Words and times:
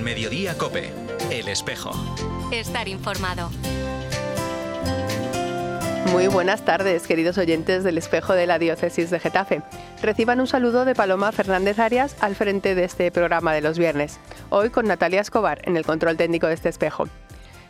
En 0.00 0.04
Mediodía 0.04 0.56
Cope, 0.56 0.90
El 1.30 1.46
Espejo. 1.48 1.90
Estar 2.50 2.88
informado. 2.88 3.50
Muy 6.10 6.26
buenas 6.26 6.64
tardes, 6.64 7.06
queridos 7.06 7.36
oyentes 7.36 7.84
del 7.84 7.98
espejo 7.98 8.32
de 8.32 8.46
la 8.46 8.58
Diócesis 8.58 9.10
de 9.10 9.20
Getafe. 9.20 9.60
Reciban 10.00 10.40
un 10.40 10.46
saludo 10.46 10.86
de 10.86 10.94
Paloma 10.94 11.32
Fernández 11.32 11.78
Arias 11.78 12.16
al 12.20 12.34
frente 12.34 12.74
de 12.74 12.84
este 12.84 13.12
programa 13.12 13.52
de 13.52 13.60
los 13.60 13.78
viernes. 13.78 14.18
Hoy 14.48 14.70
con 14.70 14.86
Natalia 14.86 15.20
Escobar 15.20 15.60
en 15.64 15.76
el 15.76 15.84
control 15.84 16.16
técnico 16.16 16.46
de 16.46 16.54
este 16.54 16.70
espejo. 16.70 17.06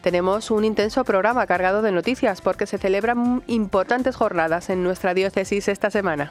Tenemos 0.00 0.52
un 0.52 0.64
intenso 0.64 1.02
programa 1.02 1.48
cargado 1.48 1.82
de 1.82 1.90
noticias 1.90 2.42
porque 2.42 2.66
se 2.66 2.78
celebran 2.78 3.42
importantes 3.48 4.14
jornadas 4.14 4.70
en 4.70 4.84
nuestra 4.84 5.14
diócesis 5.14 5.66
esta 5.66 5.90
semana. 5.90 6.30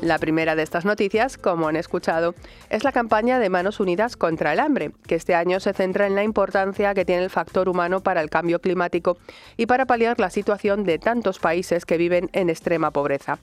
La 0.00 0.18
primera 0.18 0.54
de 0.54 0.62
estas 0.62 0.84
noticias, 0.84 1.36
como 1.36 1.66
han 1.66 1.74
escuchado, 1.74 2.36
es 2.70 2.84
la 2.84 2.92
campaña 2.92 3.40
de 3.40 3.50
Manos 3.50 3.80
Unidas 3.80 4.16
contra 4.16 4.52
el 4.52 4.60
Hambre, 4.60 4.92
que 5.08 5.16
este 5.16 5.34
año 5.34 5.58
se 5.58 5.72
centra 5.72 6.06
en 6.06 6.14
la 6.14 6.22
importancia 6.22 6.94
que 6.94 7.04
tiene 7.04 7.24
el 7.24 7.30
factor 7.30 7.68
humano 7.68 8.00
para 8.00 8.20
el 8.20 8.30
cambio 8.30 8.60
climático 8.60 9.18
y 9.56 9.66
para 9.66 9.86
paliar 9.86 10.20
la 10.20 10.30
situación 10.30 10.84
de 10.84 11.00
tantos 11.00 11.40
países 11.40 11.84
que 11.84 11.98
viven 11.98 12.30
en 12.32 12.48
extrema 12.48 12.92
pobreza. 12.92 13.40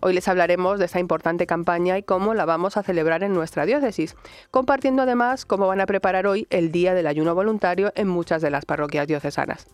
Hoy 0.00 0.14
les 0.14 0.28
hablaremos 0.28 0.78
de 0.78 0.86
esta 0.86 0.98
importante 0.98 1.46
campaña 1.46 1.98
y 1.98 2.02
cómo 2.02 2.32
la 2.32 2.46
vamos 2.46 2.78
a 2.78 2.82
celebrar 2.82 3.22
en 3.22 3.34
nuestra 3.34 3.66
diócesis, 3.66 4.16
compartiendo 4.50 5.02
además 5.02 5.44
cómo 5.44 5.66
van 5.66 5.82
a 5.82 5.86
preparar 5.86 6.26
hoy 6.26 6.46
el 6.48 6.72
Día 6.72 6.94
del 6.94 7.06
Ayuno 7.06 7.34
Voluntario 7.34 7.92
en 7.96 8.08
muchas 8.08 8.40
de 8.40 8.50
las 8.50 8.64
parroquias 8.64 9.08
diocesanas. 9.08 9.66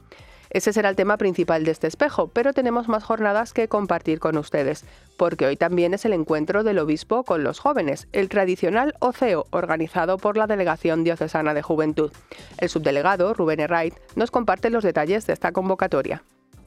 Ese 0.55 0.73
será 0.73 0.89
el 0.89 0.95
tema 0.95 1.17
principal 1.17 1.65
de 1.65 1.73
este 1.73 1.89
espejo, 1.89 2.29
pero 2.29 2.53
tenemos 2.53 2.87
más 2.87 3.03
jornadas 3.03 3.53
que 3.53 3.67
compartir 3.67 4.21
con 4.21 4.39
ustedes, 4.39 4.85
porque 5.17 5.47
hoy 5.47 5.57
también 5.57 5.95
es 5.95 6.05
el 6.05 6.13
encuentro 6.13 6.63
del 6.63 6.79
obispo 6.79 7.25
con 7.25 7.43
los 7.43 7.59
jóvenes, 7.59 8.07
el 8.13 8.29
tradicional 8.29 8.95
OCEO, 9.01 9.47
organizado 9.51 10.17
por 10.17 10.37
la 10.37 10.47
Delegación 10.47 11.03
Diocesana 11.03 11.55
de 11.55 11.63
Juventud. 11.63 12.13
El 12.59 12.69
subdelegado, 12.69 13.35
Rubén 13.35 13.59
Herrait, 13.59 13.95
nos 14.15 14.31
comparte 14.31 14.71
los 14.71 14.85
detalles 14.85 15.27
de 15.27 15.33
esta 15.33 15.51
convocatoria. 15.51 16.23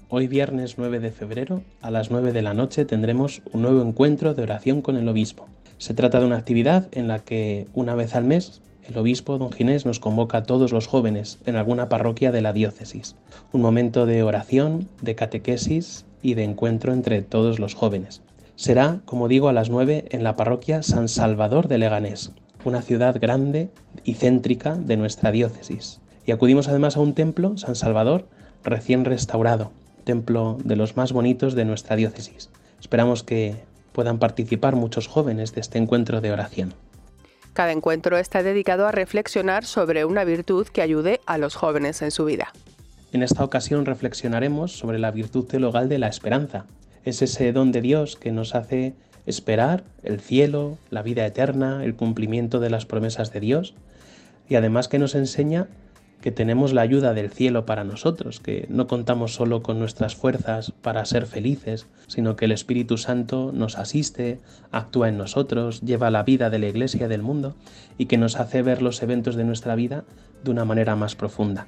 Hoy 0.09 0.27
viernes 0.27 0.77
9 0.77 0.99
de 0.99 1.11
febrero, 1.11 1.61
a 1.81 1.89
las 1.89 2.11
9 2.11 2.33
de 2.33 2.41
la 2.41 2.53
noche, 2.53 2.83
tendremos 2.83 3.41
un 3.53 3.61
nuevo 3.61 3.81
encuentro 3.81 4.33
de 4.33 4.43
oración 4.43 4.81
con 4.81 4.97
el 4.97 5.07
obispo. 5.07 5.47
Se 5.77 5.93
trata 5.93 6.19
de 6.19 6.25
una 6.25 6.35
actividad 6.35 6.89
en 6.91 7.07
la 7.07 7.19
que 7.19 7.67
una 7.73 7.95
vez 7.95 8.15
al 8.15 8.25
mes 8.25 8.61
el 8.87 8.97
obispo 8.97 9.37
don 9.37 9.51
Ginés 9.51 9.85
nos 9.85 9.99
convoca 9.99 10.39
a 10.39 10.43
todos 10.43 10.71
los 10.71 10.87
jóvenes 10.87 11.39
en 11.45 11.57
alguna 11.57 11.89
parroquia 11.89 12.31
de 12.31 12.41
la 12.41 12.53
diócesis. 12.53 13.15
Un 13.51 13.61
momento 13.61 14.05
de 14.05 14.23
oración, 14.23 14.87
de 15.01 15.15
catequesis 15.15 16.05
y 16.21 16.35
de 16.35 16.43
encuentro 16.43 16.93
entre 16.93 17.21
todos 17.21 17.59
los 17.59 17.73
jóvenes. 17.73 18.21
Será, 18.55 19.01
como 19.05 19.27
digo, 19.27 19.49
a 19.49 19.53
las 19.53 19.69
9 19.69 20.05
en 20.09 20.23
la 20.23 20.35
parroquia 20.35 20.83
San 20.83 21.09
Salvador 21.09 21.67
de 21.67 21.77
Leganés, 21.77 22.31
una 22.63 22.81
ciudad 22.81 23.19
grande 23.19 23.69
y 24.03 24.13
céntrica 24.13 24.75
de 24.75 24.97
nuestra 24.97 25.31
diócesis. 25.31 25.99
Y 26.25 26.31
acudimos 26.31 26.67
además 26.67 26.97
a 26.97 27.01
un 27.01 27.13
templo, 27.13 27.57
San 27.57 27.75
Salvador, 27.75 28.25
recién 28.63 29.05
restaurado, 29.05 29.71
templo 30.05 30.57
de 30.63 30.77
los 30.77 30.95
más 30.95 31.11
bonitos 31.11 31.55
de 31.55 31.65
nuestra 31.65 31.97
diócesis. 31.97 32.49
Esperamos 32.79 33.23
que 33.23 33.55
puedan 33.91 34.17
participar 34.17 34.75
muchos 34.75 35.07
jóvenes 35.07 35.53
de 35.53 35.61
este 35.61 35.77
encuentro 35.77 36.21
de 36.21 36.31
oración. 36.31 36.73
Cada 37.57 37.71
encuentro 37.71 38.19
está 38.19 38.43
dedicado 38.43 38.85
a 38.85 38.91
reflexionar 38.91 39.65
sobre 39.65 40.05
una 40.05 40.23
virtud 40.23 40.67
que 40.67 40.83
ayude 40.83 41.21
a 41.25 41.39
los 41.39 41.55
jóvenes 41.55 42.03
en 42.03 42.11
su 42.11 42.23
vida. 42.23 42.53
En 43.13 43.23
esta 43.23 43.43
ocasión 43.43 43.87
reflexionaremos 43.87 44.77
sobre 44.77 44.99
la 44.99 45.09
virtud 45.09 45.45
teologal 45.45 45.89
de 45.89 45.97
la 45.97 46.07
esperanza. 46.07 46.67
Es 47.03 47.23
ese 47.23 47.51
don 47.53 47.71
de 47.71 47.81
Dios 47.81 48.15
que 48.15 48.31
nos 48.31 48.53
hace 48.53 48.93
esperar 49.25 49.83
el 50.03 50.19
cielo, 50.19 50.77
la 50.91 51.01
vida 51.01 51.25
eterna, 51.25 51.83
el 51.83 51.95
cumplimiento 51.95 52.59
de 52.59 52.69
las 52.69 52.85
promesas 52.85 53.33
de 53.33 53.39
Dios 53.39 53.73
y 54.47 54.53
además 54.53 54.87
que 54.87 54.99
nos 54.99 55.15
enseña 55.15 55.65
que 56.21 56.31
tenemos 56.31 56.73
la 56.73 56.81
ayuda 56.81 57.13
del 57.13 57.29
cielo 57.29 57.65
para 57.65 57.83
nosotros, 57.83 58.39
que 58.39 58.65
no 58.69 58.87
contamos 58.87 59.33
solo 59.33 59.61
con 59.61 59.79
nuestras 59.79 60.15
fuerzas 60.15 60.71
para 60.71 61.05
ser 61.05 61.25
felices, 61.25 61.87
sino 62.07 62.35
que 62.35 62.45
el 62.45 62.51
Espíritu 62.51 62.97
Santo 62.97 63.51
nos 63.53 63.77
asiste, 63.77 64.39
actúa 64.71 65.09
en 65.09 65.17
nosotros, 65.17 65.81
lleva 65.81 66.09
la 66.11 66.23
vida 66.23 66.49
de 66.49 66.59
la 66.59 66.67
Iglesia 66.67 67.05
y 67.05 67.09
del 67.09 67.21
mundo 67.21 67.55
y 67.97 68.07
que 68.07 68.17
nos 68.17 68.37
hace 68.37 68.61
ver 68.61 68.81
los 68.81 69.01
eventos 69.03 69.35
de 69.35 69.43
nuestra 69.43 69.75
vida 69.75 70.05
de 70.43 70.51
una 70.51 70.65
manera 70.65 70.95
más 70.95 71.15
profunda. 71.15 71.67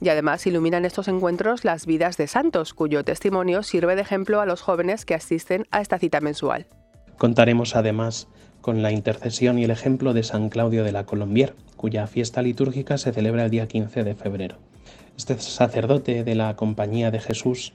Y 0.00 0.10
además 0.10 0.46
iluminan 0.46 0.84
estos 0.84 1.08
encuentros 1.08 1.64
las 1.64 1.84
vidas 1.84 2.16
de 2.16 2.28
santos, 2.28 2.72
cuyo 2.72 3.04
testimonio 3.04 3.64
sirve 3.64 3.96
de 3.96 4.02
ejemplo 4.02 4.40
a 4.40 4.46
los 4.46 4.62
jóvenes 4.62 5.04
que 5.04 5.14
asisten 5.14 5.66
a 5.70 5.80
esta 5.80 5.98
cita 5.98 6.20
mensual. 6.20 6.66
Contaremos 7.18 7.74
además 7.74 8.28
con 8.60 8.80
la 8.80 8.92
intercesión 8.92 9.58
y 9.58 9.64
el 9.64 9.72
ejemplo 9.72 10.14
de 10.14 10.22
San 10.22 10.50
Claudio 10.50 10.84
de 10.84 10.92
la 10.92 11.04
Colombier, 11.04 11.54
cuya 11.76 12.06
fiesta 12.06 12.42
litúrgica 12.42 12.96
se 12.96 13.12
celebra 13.12 13.44
el 13.44 13.50
día 13.50 13.66
15 13.66 14.04
de 14.04 14.14
febrero. 14.14 14.56
Este 15.16 15.36
sacerdote 15.40 16.22
de 16.22 16.34
la 16.36 16.54
Compañía 16.54 17.10
de 17.10 17.18
Jesús 17.18 17.72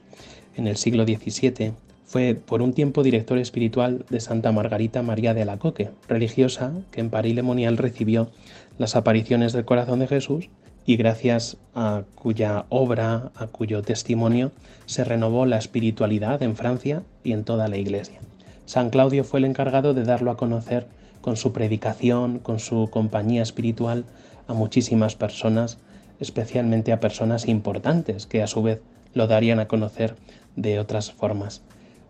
en 0.56 0.66
el 0.66 0.78
siglo 0.78 1.04
XVII 1.04 1.74
fue 2.06 2.34
por 2.34 2.62
un 2.62 2.72
tiempo 2.72 3.02
director 3.02 3.36
espiritual 3.36 4.06
de 4.08 4.20
Santa 4.20 4.50
Margarita 4.50 5.02
María 5.02 5.34
de 5.34 5.44
la 5.44 5.58
Coque, 5.58 5.90
religiosa 6.08 6.72
que 6.90 7.02
en 7.02 7.10
París 7.10 7.34
Lemonial 7.34 7.76
recibió 7.76 8.30
las 8.78 8.96
apariciones 8.96 9.52
del 9.52 9.66
corazón 9.66 9.98
de 9.98 10.06
Jesús 10.06 10.48
y 10.86 10.96
gracias 10.96 11.58
a 11.74 12.04
cuya 12.14 12.64
obra, 12.70 13.30
a 13.34 13.46
cuyo 13.48 13.82
testimonio, 13.82 14.52
se 14.86 15.04
renovó 15.04 15.44
la 15.44 15.58
espiritualidad 15.58 16.42
en 16.42 16.56
Francia 16.56 17.02
y 17.22 17.32
en 17.32 17.44
toda 17.44 17.68
la 17.68 17.76
Iglesia. 17.76 18.20
San 18.66 18.90
Claudio 18.90 19.24
fue 19.24 19.40
el 19.40 19.44
encargado 19.44 19.94
de 19.94 20.04
darlo 20.04 20.30
a 20.30 20.36
conocer 20.36 20.86
con 21.20 21.36
su 21.36 21.52
predicación, 21.52 22.38
con 22.38 22.58
su 22.58 22.88
compañía 22.90 23.42
espiritual 23.42 24.04
a 24.46 24.54
muchísimas 24.54 25.16
personas, 25.16 25.78
especialmente 26.20 26.92
a 26.92 27.00
personas 27.00 27.48
importantes 27.48 28.26
que 28.26 28.42
a 28.42 28.46
su 28.46 28.62
vez 28.62 28.80
lo 29.12 29.26
darían 29.26 29.60
a 29.60 29.68
conocer 29.68 30.16
de 30.56 30.78
otras 30.78 31.12
formas. 31.12 31.62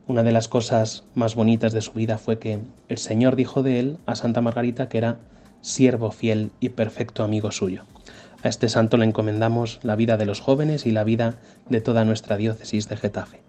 Una 0.06 0.22
de 0.22 0.32
las 0.32 0.48
cosas 0.48 1.04
más 1.14 1.34
bonitas 1.34 1.72
de 1.72 1.80
su 1.80 1.92
vida 1.92 2.18
fue 2.18 2.38
que 2.38 2.58
el 2.88 2.98
Señor 2.98 3.36
dijo 3.36 3.62
de 3.62 3.80
él 3.80 3.98
a 4.06 4.14
Santa 4.14 4.40
Margarita 4.40 4.88
que 4.88 4.98
era 4.98 5.18
siervo 5.60 6.10
fiel 6.10 6.50
y 6.60 6.70
perfecto 6.70 7.24
amigo 7.24 7.50
suyo. 7.52 7.84
A 8.42 8.48
este 8.48 8.68
santo 8.68 8.98
le 8.98 9.06
encomendamos 9.06 9.80
la 9.82 9.96
vida 9.96 10.18
de 10.18 10.26
los 10.26 10.40
jóvenes 10.40 10.84
y 10.84 10.90
la 10.90 11.04
vida 11.04 11.36
de 11.70 11.80
toda 11.80 12.04
nuestra 12.04 12.36
diócesis 12.36 12.88
de 12.88 12.96
Getafe. 12.98 13.40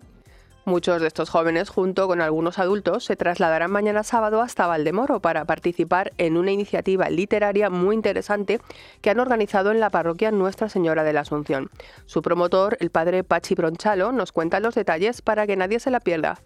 Muchos 0.67 0.99
de 0.99 1.07
estos 1.07 1.29
jóvenes, 1.29 1.69
junto 1.69 2.07
con 2.07 2.21
algunos 2.21 2.57
adultos, 2.57 3.05
se 3.05 3.15
trasladarán 3.15 3.69
mañana 3.69 4.01
sábado 4.01 4.41
hasta 4.41 4.65
Valdemoro 4.65 5.19
para 5.19 5.45
participar 5.45 6.11
en 6.17 6.37
una 6.37 6.51
iniciativa 6.51 7.07
literaria 7.11 7.69
muy 7.69 7.93
interesante 7.93 8.59
que 9.01 9.11
han 9.11 9.19
organizado 9.19 9.69
en 9.69 9.79
la 9.79 9.91
parroquia 9.91 10.31
Nuestra 10.31 10.67
Señora 10.67 11.03
de 11.03 11.13
la 11.13 11.19
Asunción. 11.19 11.69
Su 12.07 12.23
promotor, 12.23 12.77
el 12.79 12.89
padre 12.89 13.23
Pachi 13.23 13.53
Bronchalo, 13.53 14.11
nos 14.11 14.31
cuenta 14.31 14.59
los 14.59 14.73
detalles 14.73 15.21
para 15.21 15.45
que 15.45 15.55
nadie 15.55 15.79
se 15.79 15.91
la 15.91 15.99
pierda. 15.99 16.41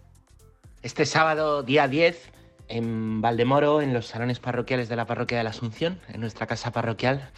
Este 0.82 1.06
sábado, 1.06 1.62
día 1.62 1.88
10, 1.88 2.30
en 2.68 3.22
Valdemoro, 3.22 3.80
en 3.80 3.94
los 3.94 4.08
salones 4.08 4.38
parroquiales 4.38 4.90
de 4.90 4.96
la 4.96 5.06
parroquia 5.06 5.38
de 5.38 5.44
la 5.44 5.50
Asunción, 5.50 5.98
en 6.08 6.20
nuestra 6.20 6.46
casa 6.46 6.72
parroquial, 6.72 7.30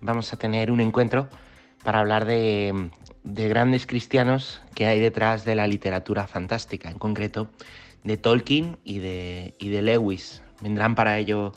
vamos 0.00 0.32
a 0.32 0.36
tener 0.36 0.72
un 0.72 0.80
encuentro 0.80 1.28
para 1.84 2.00
hablar 2.00 2.24
de, 2.24 2.90
grandes 3.22 3.86
cristianos 3.86 4.60
que 4.74 4.86
hay 4.86 4.98
detrás 4.98 5.44
de 5.44 5.54
la 5.54 5.66
literatura 5.66 6.26
fantástica, 6.26 6.90
en 6.90 6.98
concreto 6.98 7.50
de 8.02 8.16
Tolkien 8.16 8.78
y 8.82 8.98
de, 8.98 9.54
de 9.60 9.82
Lewis. 9.82 10.42
Vendrán 10.60 10.94
para 10.94 11.18
ello 11.18 11.52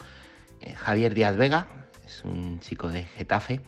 eh, 0.62 0.74
Javier 0.74 1.14
Díaz 1.14 1.38
Vega, 1.38 1.68
es 2.06 2.24
un 2.24 2.60
chico 2.60 2.90
de 2.90 3.04
Getafe, 3.04 3.62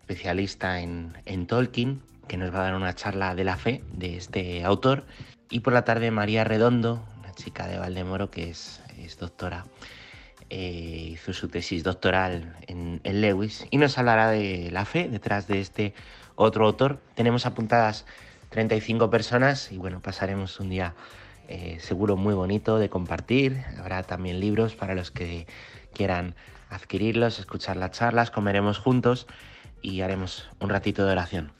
especialista 0.00 0.80
en, 0.80 1.46
Tolkien, 1.46 2.02
que 2.28 2.36
nos 2.36 2.52
va 2.52 2.60
a 2.60 2.64
dar 2.64 2.74
una 2.74 2.94
charla 2.94 3.34
de 3.34 3.44
la 3.44 3.56
fe 3.56 3.82
de 3.92 4.16
este 4.16 4.64
autor. 4.64 5.06
Y 5.50 5.60
por 5.60 5.72
la 5.72 5.84
tarde 5.84 6.10
María 6.10 6.44
Redondo, 6.44 7.06
una 7.20 7.32
chica 7.32 7.66
de 7.66 7.78
Valdemoro 7.78 8.30
que 8.30 8.50
es, 8.50 8.82
es 8.98 9.18
doctora 9.18 9.66
eh, 10.54 11.08
hizo 11.12 11.32
su 11.32 11.48
tesis 11.48 11.82
doctoral 11.82 12.54
en, 12.66 13.00
Lewis 13.04 13.64
y 13.70 13.78
nos 13.78 13.96
hablará 13.96 14.28
de 14.28 14.68
la 14.70 14.84
fe 14.84 15.08
detrás 15.08 15.48
de 15.48 15.60
este 15.60 15.94
otro 16.34 16.66
autor. 16.66 17.00
Tenemos 17.14 17.46
apuntadas 17.46 18.04
35 18.50 19.08
personas 19.08 19.72
y 19.72 19.78
bueno, 19.78 20.00
pasaremos 20.00 20.60
un 20.60 20.68
día 20.68 20.92
eh, 21.48 21.78
seguro 21.80 22.18
muy 22.18 22.34
bonito 22.34 22.78
de 22.78 22.90
compartir. 22.90 23.64
Habrá 23.78 24.02
también 24.02 24.40
libros 24.40 24.74
para 24.74 24.94
los 24.94 25.10
que 25.10 25.46
quieran 25.94 26.34
adquirirlos, 26.68 27.38
escuchar 27.38 27.78
las 27.78 27.92
charlas, 27.92 28.30
comeremos 28.30 28.76
juntos 28.76 29.28
y 29.80 30.02
haremos 30.02 30.50
un 30.60 30.68
ratito 30.68 31.06
de 31.06 31.12
oración. 31.12 31.50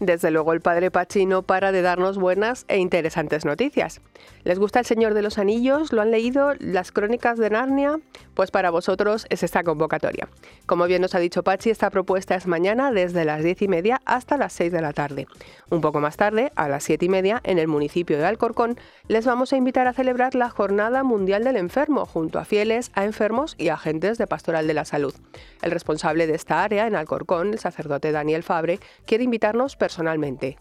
Desde 0.00 0.30
luego 0.30 0.54
el 0.54 0.62
padre 0.62 0.90
Pachino 0.90 1.42
para 1.42 1.72
de 1.72 1.82
darnos 1.82 2.16
buenas 2.16 2.64
e 2.68 2.78
interesantes 2.78 3.44
noticias. 3.44 4.00
¿Les 4.44 4.58
gusta 4.58 4.78
El 4.78 4.86
Señor 4.86 5.14
de 5.14 5.22
los 5.22 5.38
Anillos? 5.38 5.92
¿Lo 5.92 6.02
han 6.02 6.10
leído? 6.10 6.52
¿Las 6.58 6.92
crónicas 6.92 7.38
de 7.38 7.50
Narnia? 7.50 8.00
Pues 8.34 8.50
para 8.50 8.70
vosotros 8.70 9.26
es 9.30 9.42
esta 9.42 9.62
convocatoria. 9.64 10.28
Como 10.66 10.86
bien 10.86 11.02
nos 11.02 11.14
ha 11.14 11.18
dicho 11.18 11.42
Pachi, 11.42 11.70
esta 11.70 11.90
propuesta 11.90 12.34
es 12.34 12.46
mañana 12.46 12.92
desde 12.92 13.24
las 13.24 13.42
diez 13.42 13.62
y 13.62 13.68
media 13.68 14.00
hasta 14.04 14.36
las 14.36 14.52
6 14.52 14.72
de 14.72 14.80
la 14.80 14.92
tarde. 14.92 15.26
Un 15.70 15.80
poco 15.80 16.00
más 16.00 16.16
tarde, 16.16 16.52
a 16.56 16.68
las 16.68 16.84
siete 16.84 17.06
y 17.06 17.08
media, 17.08 17.40
en 17.44 17.58
el 17.58 17.68
municipio 17.68 18.18
de 18.18 18.24
Alcorcón, 18.24 18.78
les 19.06 19.26
vamos 19.26 19.52
a 19.52 19.56
invitar 19.56 19.86
a 19.86 19.92
celebrar 19.92 20.34
la 20.34 20.48
Jornada 20.48 21.02
Mundial 21.02 21.44
del 21.44 21.56
Enfermo 21.56 22.06
junto 22.06 22.38
a 22.38 22.44
fieles, 22.44 22.90
a 22.94 23.04
enfermos 23.04 23.54
y 23.58 23.68
agentes 23.68 24.18
de 24.18 24.26
Pastoral 24.26 24.66
de 24.66 24.74
la 24.74 24.84
Salud. 24.84 25.14
El 25.62 25.70
responsable 25.70 26.26
de 26.26 26.34
esta 26.34 26.62
área 26.62 26.86
en 26.86 26.94
Alcorcón, 26.94 27.52
el 27.52 27.58
sacerdote 27.58 28.12
Daniel 28.12 28.42
Fabre, 28.42 28.80
quiere 29.06 29.24
invitarnos 29.24 29.76
personalmente. 29.76 30.56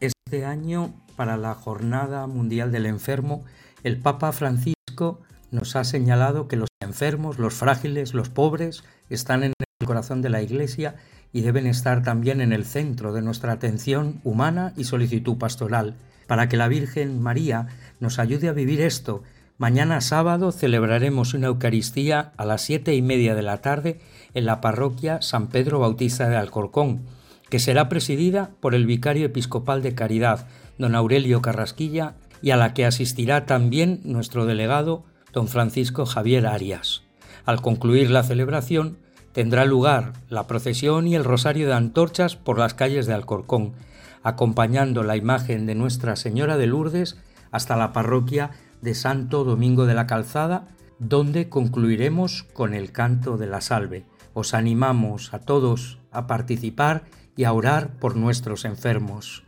Este 0.00 0.44
año, 0.44 0.94
para 1.20 1.36
la 1.36 1.54
Jornada 1.54 2.26
Mundial 2.26 2.72
del 2.72 2.86
Enfermo, 2.86 3.44
el 3.84 3.98
Papa 3.98 4.32
Francisco 4.32 5.20
nos 5.50 5.76
ha 5.76 5.84
señalado 5.84 6.48
que 6.48 6.56
los 6.56 6.70
enfermos, 6.80 7.38
los 7.38 7.52
frágiles, 7.52 8.14
los 8.14 8.30
pobres 8.30 8.84
están 9.10 9.42
en 9.42 9.52
el 9.80 9.86
corazón 9.86 10.22
de 10.22 10.30
la 10.30 10.40
Iglesia 10.40 10.94
y 11.30 11.42
deben 11.42 11.66
estar 11.66 12.02
también 12.02 12.40
en 12.40 12.54
el 12.54 12.64
centro 12.64 13.12
de 13.12 13.20
nuestra 13.20 13.52
atención 13.52 14.22
humana 14.24 14.72
y 14.78 14.84
solicitud 14.84 15.36
pastoral. 15.36 15.96
Para 16.26 16.48
que 16.48 16.56
la 16.56 16.68
Virgen 16.68 17.20
María 17.20 17.66
nos 18.00 18.18
ayude 18.18 18.48
a 18.48 18.54
vivir 18.54 18.80
esto, 18.80 19.22
mañana 19.58 20.00
sábado 20.00 20.52
celebraremos 20.52 21.34
una 21.34 21.48
Eucaristía 21.48 22.32
a 22.38 22.46
las 22.46 22.62
siete 22.62 22.94
y 22.94 23.02
media 23.02 23.34
de 23.34 23.42
la 23.42 23.60
tarde 23.60 24.00
en 24.32 24.46
la 24.46 24.62
parroquia 24.62 25.20
San 25.20 25.48
Pedro 25.48 25.80
Bautista 25.80 26.30
de 26.30 26.36
Alcorcón 26.36 27.02
que 27.50 27.58
será 27.58 27.88
presidida 27.88 28.52
por 28.60 28.74
el 28.74 28.86
vicario 28.86 29.26
episcopal 29.26 29.82
de 29.82 29.94
Caridad, 29.94 30.46
don 30.80 30.94
Aurelio 30.94 31.42
Carrasquilla, 31.42 32.14
y 32.42 32.50
a 32.50 32.56
la 32.56 32.74
que 32.74 32.86
asistirá 32.86 33.46
también 33.46 34.00
nuestro 34.04 34.46
delegado, 34.46 35.04
don 35.32 35.46
Francisco 35.46 36.06
Javier 36.06 36.46
Arias. 36.46 37.02
Al 37.44 37.60
concluir 37.60 38.10
la 38.10 38.22
celebración, 38.22 38.98
tendrá 39.32 39.64
lugar 39.64 40.14
la 40.28 40.46
procesión 40.46 41.06
y 41.06 41.14
el 41.14 41.24
rosario 41.24 41.66
de 41.66 41.74
antorchas 41.74 42.36
por 42.36 42.58
las 42.58 42.74
calles 42.74 43.06
de 43.06 43.14
Alcorcón, 43.14 43.74
acompañando 44.22 45.02
la 45.02 45.16
imagen 45.16 45.66
de 45.66 45.74
Nuestra 45.74 46.16
Señora 46.16 46.56
de 46.56 46.66
Lourdes 46.66 47.18
hasta 47.50 47.76
la 47.76 47.92
parroquia 47.92 48.50
de 48.80 48.94
Santo 48.94 49.44
Domingo 49.44 49.86
de 49.86 49.94
la 49.94 50.06
Calzada, 50.06 50.66
donde 50.98 51.48
concluiremos 51.48 52.44
con 52.52 52.74
el 52.74 52.92
canto 52.92 53.36
de 53.36 53.46
la 53.46 53.60
salve. 53.60 54.04
Os 54.34 54.54
animamos 54.54 55.32
a 55.34 55.40
todos 55.40 55.98
a 56.10 56.26
participar 56.26 57.04
y 57.36 57.44
a 57.44 57.52
orar 57.52 57.96
por 57.98 58.16
nuestros 58.16 58.64
enfermos. 58.64 59.44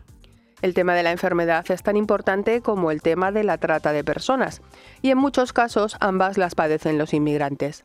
El 0.62 0.75
tema 0.75 0.94
de 0.94 1.03
la 1.03 1.11
enfermedad 1.11 1.69
es 1.70 1.82
tan 1.82 1.97
importante 1.97 2.62
como 2.62 2.93
el 2.93 3.03
tema 3.03 3.32
de 3.32 3.43
la 3.43 3.59
trata 3.59 3.93
de 3.93 4.05
personas, 4.05 4.62
y 5.03 5.11
en 5.11 5.19
muchos 5.19 5.53
casos 5.53 5.97
ambas 5.99 6.38
las 6.38 6.55
padecen 6.55 6.99
los 6.99 7.12
inmigrantes. 7.12 7.85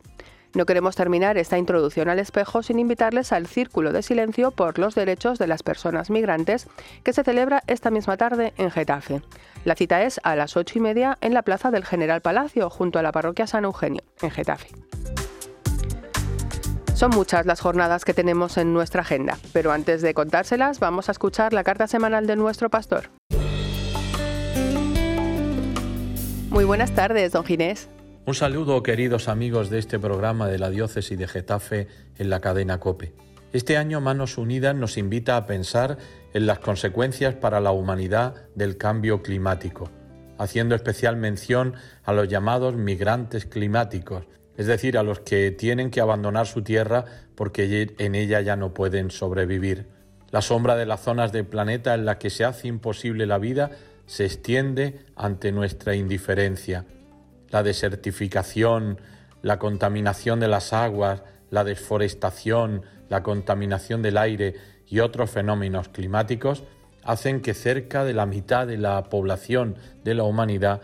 No 0.54 0.64
queremos 0.64 0.96
terminar 0.96 1.36
esta 1.36 1.58
introducción 1.58 2.08
al 2.08 2.20
espejo 2.20 2.62
sin 2.62 2.78
invitarles 2.78 3.32
al 3.32 3.46
Círculo 3.46 3.92
de 3.92 4.02
Silencio 4.02 4.52
por 4.52 4.78
los 4.78 4.94
Derechos 4.94 5.38
de 5.38 5.46
las 5.46 5.62
Personas 5.62 6.08
Migrantes, 6.08 6.68
que 7.02 7.12
se 7.12 7.24
celebra 7.24 7.62
esta 7.66 7.90
misma 7.90 8.16
tarde 8.16 8.54
en 8.56 8.70
Getafe. 8.70 9.22
La 9.64 9.74
cita 9.74 10.02
es 10.02 10.20
a 10.22 10.36
las 10.36 10.56
ocho 10.56 10.78
y 10.78 10.80
media 10.80 11.18
en 11.20 11.34
la 11.34 11.42
Plaza 11.42 11.70
del 11.70 11.84
General 11.84 12.22
Palacio, 12.22 12.70
junto 12.70 12.98
a 12.98 13.02
la 13.02 13.12
Parroquia 13.12 13.46
San 13.46 13.64
Eugenio, 13.64 14.02
en 14.22 14.30
Getafe. 14.30 14.68
Son 16.98 17.12
muchas 17.12 17.46
las 17.46 17.60
jornadas 17.60 18.04
que 18.04 18.12
tenemos 18.12 18.56
en 18.56 18.72
nuestra 18.72 19.02
agenda, 19.02 19.38
pero 19.52 19.70
antes 19.70 20.02
de 20.02 20.14
contárselas 20.14 20.80
vamos 20.80 21.08
a 21.08 21.12
escuchar 21.12 21.52
la 21.52 21.62
carta 21.62 21.86
semanal 21.86 22.26
de 22.26 22.34
nuestro 22.34 22.70
pastor. 22.70 23.10
Muy 26.50 26.64
buenas 26.64 26.90
tardes, 26.96 27.30
don 27.30 27.44
Ginés. 27.44 27.88
Un 28.26 28.34
saludo, 28.34 28.82
queridos 28.82 29.28
amigos 29.28 29.70
de 29.70 29.78
este 29.78 30.00
programa 30.00 30.48
de 30.48 30.58
la 30.58 30.70
Diócesis 30.70 31.16
de 31.16 31.28
Getafe 31.28 31.86
en 32.18 32.30
la 32.30 32.40
cadena 32.40 32.80
Cope. 32.80 33.14
Este 33.52 33.76
año 33.76 34.00
Manos 34.00 34.36
Unidas 34.36 34.74
nos 34.74 34.98
invita 34.98 35.36
a 35.36 35.46
pensar 35.46 35.98
en 36.34 36.46
las 36.48 36.58
consecuencias 36.58 37.36
para 37.36 37.60
la 37.60 37.70
humanidad 37.70 38.34
del 38.56 38.76
cambio 38.76 39.22
climático, 39.22 39.88
haciendo 40.36 40.74
especial 40.74 41.16
mención 41.16 41.74
a 42.02 42.12
los 42.12 42.26
llamados 42.26 42.74
migrantes 42.74 43.46
climáticos, 43.46 44.24
es 44.58 44.66
decir, 44.66 44.98
a 44.98 45.04
los 45.04 45.20
que 45.20 45.52
tienen 45.52 45.90
que 45.90 46.00
abandonar 46.00 46.48
su 46.48 46.62
tierra 46.62 47.04
porque 47.36 47.94
en 47.96 48.14
ella 48.16 48.40
ya 48.40 48.56
no 48.56 48.74
pueden 48.74 49.12
sobrevivir. 49.12 49.86
La 50.32 50.42
sombra 50.42 50.74
de 50.74 50.84
las 50.84 51.00
zonas 51.00 51.30
del 51.30 51.46
planeta 51.46 51.94
en 51.94 52.04
la 52.04 52.18
que 52.18 52.28
se 52.28 52.44
hace 52.44 52.66
imposible 52.66 53.24
la 53.24 53.38
vida 53.38 53.70
se 54.06 54.24
extiende 54.24 55.06
ante 55.14 55.52
nuestra 55.52 55.94
indiferencia. 55.94 56.84
La 57.50 57.62
desertificación, 57.62 59.00
la 59.42 59.60
contaminación 59.60 60.40
de 60.40 60.48
las 60.48 60.72
aguas, 60.72 61.22
la 61.50 61.62
desforestación, 61.62 62.82
la 63.08 63.22
contaminación 63.22 64.02
del 64.02 64.18
aire 64.18 64.56
y 64.88 64.98
otros 64.98 65.30
fenómenos 65.30 65.88
climáticos 65.88 66.64
hacen 67.04 67.42
que 67.42 67.54
cerca 67.54 68.02
de 68.02 68.12
la 68.12 68.26
mitad 68.26 68.66
de 68.66 68.76
la 68.76 69.04
población 69.04 69.76
de 70.02 70.14
la 70.14 70.24
humanidad 70.24 70.82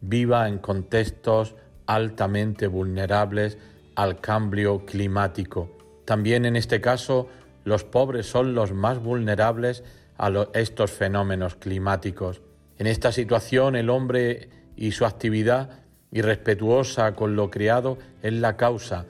viva 0.00 0.48
en 0.48 0.58
contextos 0.58 1.54
altamente 1.94 2.66
vulnerables 2.66 3.58
al 3.94 4.20
cambio 4.20 4.84
climático. 4.86 5.76
También 6.04 6.46
en 6.46 6.56
este 6.56 6.80
caso, 6.80 7.28
los 7.64 7.84
pobres 7.84 8.26
son 8.26 8.54
los 8.54 8.72
más 8.72 8.98
vulnerables 8.98 9.84
a 10.18 10.30
estos 10.54 10.90
fenómenos 10.90 11.56
climáticos. 11.56 12.40
En 12.78 12.86
esta 12.86 13.12
situación, 13.12 13.76
el 13.76 13.90
hombre 13.90 14.48
y 14.76 14.92
su 14.92 15.04
actividad 15.04 15.70
irrespetuosa 16.10 17.14
con 17.14 17.36
lo 17.36 17.50
creado 17.50 17.98
es 18.22 18.32
la 18.32 18.56
causa, 18.56 19.06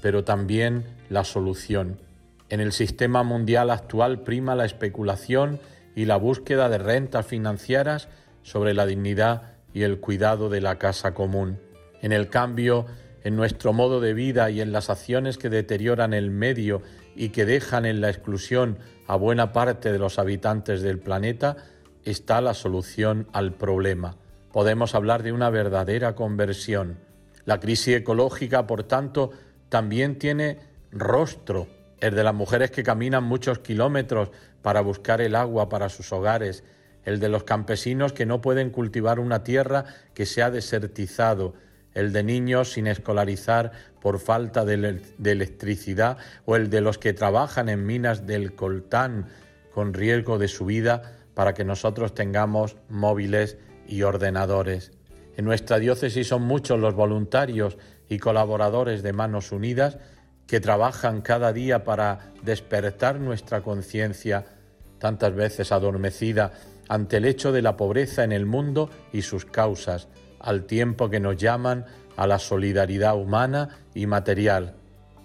pero 0.00 0.24
también 0.24 0.84
la 1.08 1.24
solución. 1.24 2.00
En 2.48 2.60
el 2.60 2.72
sistema 2.72 3.22
mundial 3.22 3.70
actual 3.70 4.20
prima 4.22 4.54
la 4.54 4.64
especulación 4.64 5.60
y 5.94 6.04
la 6.04 6.16
búsqueda 6.16 6.68
de 6.68 6.78
rentas 6.78 7.26
financieras 7.26 8.08
sobre 8.42 8.74
la 8.74 8.86
dignidad 8.86 9.54
y 9.74 9.82
el 9.82 10.00
cuidado 10.00 10.48
de 10.48 10.60
la 10.60 10.78
casa 10.78 11.14
común 11.14 11.58
en 12.02 12.12
el 12.12 12.28
cambio 12.28 12.86
en 13.22 13.36
nuestro 13.36 13.72
modo 13.72 14.00
de 14.00 14.14
vida 14.14 14.50
y 14.50 14.60
en 14.60 14.72
las 14.72 14.90
acciones 14.90 15.38
que 15.38 15.50
deterioran 15.50 16.14
el 16.14 16.30
medio 16.30 16.82
y 17.14 17.30
que 17.30 17.44
dejan 17.44 17.84
en 17.84 18.00
la 18.00 18.08
exclusión 18.08 18.78
a 19.06 19.16
buena 19.16 19.52
parte 19.52 19.92
de 19.92 19.98
los 19.98 20.18
habitantes 20.18 20.82
del 20.82 20.98
planeta, 20.98 21.56
está 22.04 22.40
la 22.40 22.54
solución 22.54 23.28
al 23.32 23.52
problema. 23.52 24.16
Podemos 24.52 24.94
hablar 24.94 25.22
de 25.22 25.32
una 25.32 25.50
verdadera 25.50 26.14
conversión. 26.14 26.98
La 27.44 27.60
crisis 27.60 27.96
ecológica, 27.96 28.66
por 28.66 28.84
tanto, 28.84 29.30
también 29.68 30.18
tiene 30.18 30.58
rostro, 30.90 31.68
el 32.00 32.14
de 32.14 32.24
las 32.24 32.34
mujeres 32.34 32.70
que 32.70 32.82
caminan 32.82 33.24
muchos 33.24 33.58
kilómetros 33.58 34.30
para 34.62 34.80
buscar 34.80 35.20
el 35.20 35.34
agua 35.34 35.68
para 35.68 35.88
sus 35.88 36.12
hogares, 36.12 36.64
el 37.04 37.20
de 37.20 37.28
los 37.28 37.44
campesinos 37.44 38.12
que 38.12 38.26
no 38.26 38.40
pueden 38.40 38.70
cultivar 38.70 39.20
una 39.20 39.44
tierra 39.44 39.84
que 40.14 40.26
se 40.26 40.42
ha 40.42 40.50
desertizado, 40.50 41.54
el 41.94 42.12
de 42.12 42.22
niños 42.22 42.72
sin 42.72 42.86
escolarizar 42.86 43.72
por 44.00 44.18
falta 44.18 44.64
de, 44.64 45.00
electricidad 45.24 46.18
o 46.44 46.56
el 46.56 46.70
de 46.70 46.80
los 46.80 46.98
que 46.98 47.12
trabajan 47.12 47.68
en 47.68 47.86
minas 47.86 48.26
del 48.26 48.54
coltán 48.54 49.26
con 49.74 49.94
riesgo 49.94 50.38
de 50.38 50.48
su 50.48 50.66
vida 50.66 51.18
para 51.34 51.54
que 51.54 51.64
nosotros 51.64 52.14
tengamos 52.14 52.76
móviles 52.88 53.58
y 53.86 54.02
ordenadores. 54.02 54.92
En 55.36 55.44
nuestra 55.44 55.78
diócesis 55.78 56.28
son 56.28 56.42
muchos 56.42 56.78
los 56.78 56.94
voluntarios 56.94 57.78
y 58.08 58.18
colaboradores 58.18 59.02
de 59.02 59.12
Manos 59.12 59.52
Unidas 59.52 59.98
que 60.46 60.60
trabajan 60.60 61.22
cada 61.22 61.52
día 61.52 61.84
para 61.84 62.32
despertar 62.42 63.20
nuestra 63.20 63.62
conciencia, 63.62 64.44
tantas 64.98 65.34
veces 65.34 65.70
adormecida, 65.70 66.52
ante 66.88 67.18
el 67.18 67.24
hecho 67.24 67.52
de 67.52 67.62
la 67.62 67.76
pobreza 67.76 68.24
en 68.24 68.32
el 68.32 68.46
mundo 68.46 68.90
y 69.12 69.22
sus 69.22 69.44
causas, 69.44 70.08
al 70.40 70.64
tiempo 70.64 71.08
que 71.08 71.20
nos 71.20 71.36
llaman 71.36 71.84
a 72.16 72.26
la 72.26 72.38
solidaridad 72.38 73.16
humana 73.16 73.78
y 73.94 74.06
material. 74.06 74.74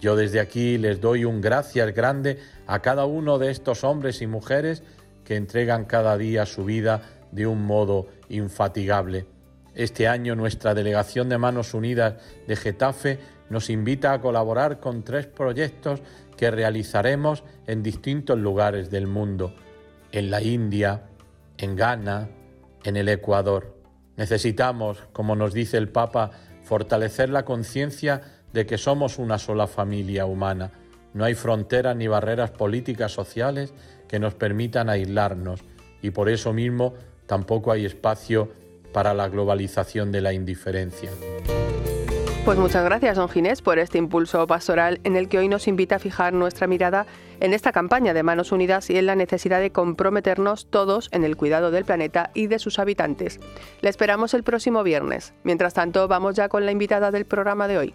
Yo 0.00 0.14
desde 0.14 0.40
aquí 0.40 0.78
les 0.78 1.00
doy 1.00 1.24
un 1.24 1.40
gracias 1.40 1.94
grande 1.94 2.38
a 2.66 2.80
cada 2.80 3.06
uno 3.06 3.38
de 3.38 3.50
estos 3.50 3.82
hombres 3.82 4.22
y 4.22 4.26
mujeres 4.26 4.82
que 5.24 5.36
entregan 5.36 5.86
cada 5.86 6.16
día 6.16 6.46
su 6.46 6.64
vida 6.64 7.02
de 7.32 7.46
un 7.46 7.66
modo 7.66 8.06
infatigable. 8.28 9.26
Este 9.74 10.08
año 10.08 10.36
nuestra 10.36 10.74
delegación 10.74 11.28
de 11.28 11.38
Manos 11.38 11.74
Unidas 11.74 12.14
de 12.46 12.56
Getafe 12.56 13.18
nos 13.50 13.68
invita 13.70 14.12
a 14.12 14.20
colaborar 14.20 14.80
con 14.80 15.02
tres 15.02 15.26
proyectos 15.26 16.00
que 16.36 16.50
realizaremos 16.50 17.44
en 17.66 17.82
distintos 17.82 18.38
lugares 18.38 18.90
del 18.90 19.06
mundo, 19.06 19.54
en 20.12 20.30
la 20.30 20.42
India, 20.42 21.02
en 21.58 21.76
Ghana, 21.76 22.28
en 22.84 22.96
el 22.96 23.08
Ecuador. 23.08 23.75
Necesitamos, 24.16 24.98
como 25.12 25.36
nos 25.36 25.52
dice 25.52 25.76
el 25.76 25.88
Papa, 25.88 26.30
fortalecer 26.62 27.28
la 27.30 27.44
conciencia 27.44 28.22
de 28.52 28.66
que 28.66 28.78
somos 28.78 29.18
una 29.18 29.38
sola 29.38 29.66
familia 29.66 30.26
humana. 30.26 30.72
No 31.14 31.24
hay 31.24 31.34
fronteras 31.34 31.96
ni 31.96 32.08
barreras 32.08 32.50
políticas 32.50 33.12
sociales 33.12 33.74
que 34.08 34.18
nos 34.18 34.34
permitan 34.34 34.88
aislarnos 34.88 35.60
y 36.02 36.10
por 36.10 36.28
eso 36.28 36.52
mismo 36.52 36.94
tampoco 37.26 37.72
hay 37.72 37.84
espacio 37.84 38.52
para 38.92 39.14
la 39.14 39.28
globalización 39.28 40.12
de 40.12 40.20
la 40.20 40.32
indiferencia. 40.32 41.10
Pues 42.46 42.60
muchas 42.60 42.84
gracias, 42.84 43.16
don 43.16 43.28
Ginés, 43.28 43.60
por 43.60 43.80
este 43.80 43.98
impulso 43.98 44.46
pastoral 44.46 45.00
en 45.02 45.16
el 45.16 45.28
que 45.28 45.38
hoy 45.38 45.48
nos 45.48 45.66
invita 45.66 45.96
a 45.96 45.98
fijar 45.98 46.32
nuestra 46.32 46.68
mirada 46.68 47.04
en 47.40 47.52
esta 47.52 47.72
campaña 47.72 48.14
de 48.14 48.22
Manos 48.22 48.52
Unidas 48.52 48.88
y 48.88 48.96
en 48.96 49.06
la 49.06 49.16
necesidad 49.16 49.58
de 49.58 49.72
comprometernos 49.72 50.70
todos 50.70 51.08
en 51.10 51.24
el 51.24 51.36
cuidado 51.36 51.72
del 51.72 51.84
planeta 51.84 52.30
y 52.34 52.46
de 52.46 52.60
sus 52.60 52.78
habitantes. 52.78 53.40
Le 53.80 53.90
esperamos 53.90 54.32
el 54.32 54.44
próximo 54.44 54.84
viernes. 54.84 55.34
Mientras 55.42 55.74
tanto, 55.74 56.06
vamos 56.06 56.36
ya 56.36 56.48
con 56.48 56.64
la 56.64 56.70
invitada 56.70 57.10
del 57.10 57.24
programa 57.24 57.66
de 57.66 57.78
hoy. 57.78 57.94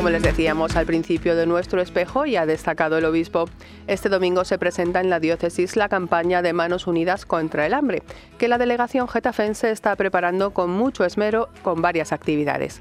Como 0.00 0.08
les 0.08 0.22
decíamos 0.22 0.76
al 0.76 0.86
principio 0.86 1.36
de 1.36 1.44
nuestro 1.44 1.82
espejo 1.82 2.24
y 2.24 2.34
ha 2.34 2.46
destacado 2.46 2.96
el 2.96 3.04
obispo, 3.04 3.50
este 3.86 4.08
domingo 4.08 4.46
se 4.46 4.56
presenta 4.56 5.02
en 5.02 5.10
la 5.10 5.20
diócesis 5.20 5.76
la 5.76 5.90
campaña 5.90 6.40
de 6.40 6.54
Manos 6.54 6.86
Unidas 6.86 7.26
contra 7.26 7.66
el 7.66 7.74
Hambre, 7.74 8.02
que 8.38 8.48
la 8.48 8.56
delegación 8.56 9.08
getafense 9.08 9.70
está 9.70 9.94
preparando 9.96 10.52
con 10.52 10.70
mucho 10.70 11.04
esmero 11.04 11.50
con 11.60 11.82
varias 11.82 12.12
actividades. 12.12 12.80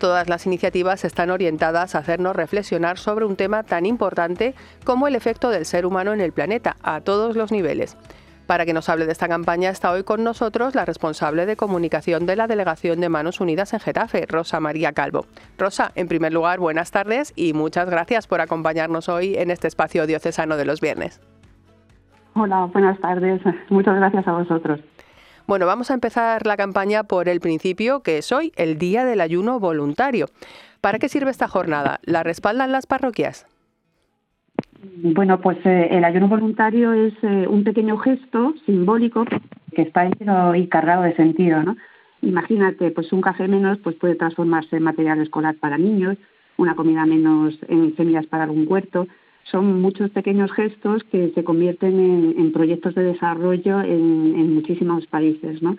Todas 0.00 0.28
las 0.28 0.46
iniciativas 0.46 1.04
están 1.04 1.30
orientadas 1.30 1.94
a 1.94 1.98
hacernos 1.98 2.34
reflexionar 2.34 2.98
sobre 2.98 3.24
un 3.24 3.36
tema 3.36 3.62
tan 3.62 3.86
importante 3.86 4.56
como 4.82 5.06
el 5.06 5.14
efecto 5.14 5.50
del 5.50 5.64
ser 5.64 5.86
humano 5.86 6.12
en 6.12 6.20
el 6.20 6.32
planeta, 6.32 6.76
a 6.82 7.00
todos 7.02 7.36
los 7.36 7.52
niveles. 7.52 7.96
Para 8.48 8.64
que 8.64 8.72
nos 8.72 8.88
hable 8.88 9.04
de 9.04 9.12
esta 9.12 9.28
campaña 9.28 9.68
está 9.68 9.90
hoy 9.90 10.04
con 10.04 10.24
nosotros 10.24 10.74
la 10.74 10.86
responsable 10.86 11.44
de 11.44 11.54
comunicación 11.54 12.24
de 12.24 12.34
la 12.34 12.46
Delegación 12.46 12.98
de 12.98 13.10
Manos 13.10 13.42
Unidas 13.42 13.74
en 13.74 13.80
Getafe, 13.80 14.24
Rosa 14.26 14.58
María 14.58 14.94
Calvo. 14.94 15.26
Rosa, 15.58 15.92
en 15.96 16.08
primer 16.08 16.32
lugar, 16.32 16.58
buenas 16.58 16.90
tardes 16.90 17.34
y 17.36 17.52
muchas 17.52 17.90
gracias 17.90 18.26
por 18.26 18.40
acompañarnos 18.40 19.10
hoy 19.10 19.36
en 19.36 19.50
este 19.50 19.68
espacio 19.68 20.06
diocesano 20.06 20.56
de 20.56 20.64
los 20.64 20.80
viernes. 20.80 21.20
Hola, 22.32 22.64
buenas 22.72 22.98
tardes. 23.00 23.42
Muchas 23.68 23.96
gracias 23.96 24.26
a 24.26 24.32
vosotros. 24.32 24.80
Bueno, 25.46 25.66
vamos 25.66 25.90
a 25.90 25.94
empezar 25.94 26.46
la 26.46 26.56
campaña 26.56 27.04
por 27.04 27.28
el 27.28 27.40
principio, 27.40 28.00
que 28.00 28.16
es 28.16 28.32
hoy 28.32 28.54
el 28.56 28.78
Día 28.78 29.04
del 29.04 29.20
Ayuno 29.20 29.60
Voluntario. 29.60 30.24
¿Para 30.80 30.98
qué 30.98 31.10
sirve 31.10 31.30
esta 31.30 31.48
jornada? 31.48 32.00
¿La 32.02 32.22
respaldan 32.22 32.72
las 32.72 32.86
parroquias? 32.86 33.46
Bueno, 34.80 35.40
pues 35.40 35.58
eh, 35.64 35.88
el 35.90 36.04
ayuno 36.04 36.28
voluntario 36.28 36.92
es 36.92 37.12
eh, 37.22 37.46
un 37.48 37.64
pequeño 37.64 37.98
gesto 37.98 38.54
simbólico 38.64 39.24
que 39.74 39.82
está 39.82 40.08
lleno 40.08 40.54
y 40.54 40.68
cargado 40.68 41.02
de 41.02 41.16
sentido, 41.16 41.62
¿no? 41.62 41.76
Imagínate, 42.22 42.90
pues 42.92 43.12
un 43.12 43.20
café 43.20 43.48
menos 43.48 43.78
pues 43.78 43.96
puede 43.96 44.14
transformarse 44.14 44.76
en 44.76 44.84
material 44.84 45.20
escolar 45.20 45.56
para 45.56 45.78
niños, 45.78 46.16
una 46.56 46.76
comida 46.76 47.06
menos 47.06 47.58
en 47.68 47.94
semillas 47.96 48.26
para 48.26 48.44
algún 48.44 48.66
huerto. 48.68 49.08
Son 49.44 49.80
muchos 49.80 50.10
pequeños 50.10 50.52
gestos 50.52 51.02
que 51.04 51.32
se 51.34 51.44
convierten 51.44 52.34
en, 52.36 52.52
proyectos 52.52 52.94
de 52.94 53.04
desarrollo 53.04 53.80
en, 53.80 54.34
en, 54.36 54.54
muchísimos 54.54 55.06
países, 55.06 55.62
¿no? 55.62 55.76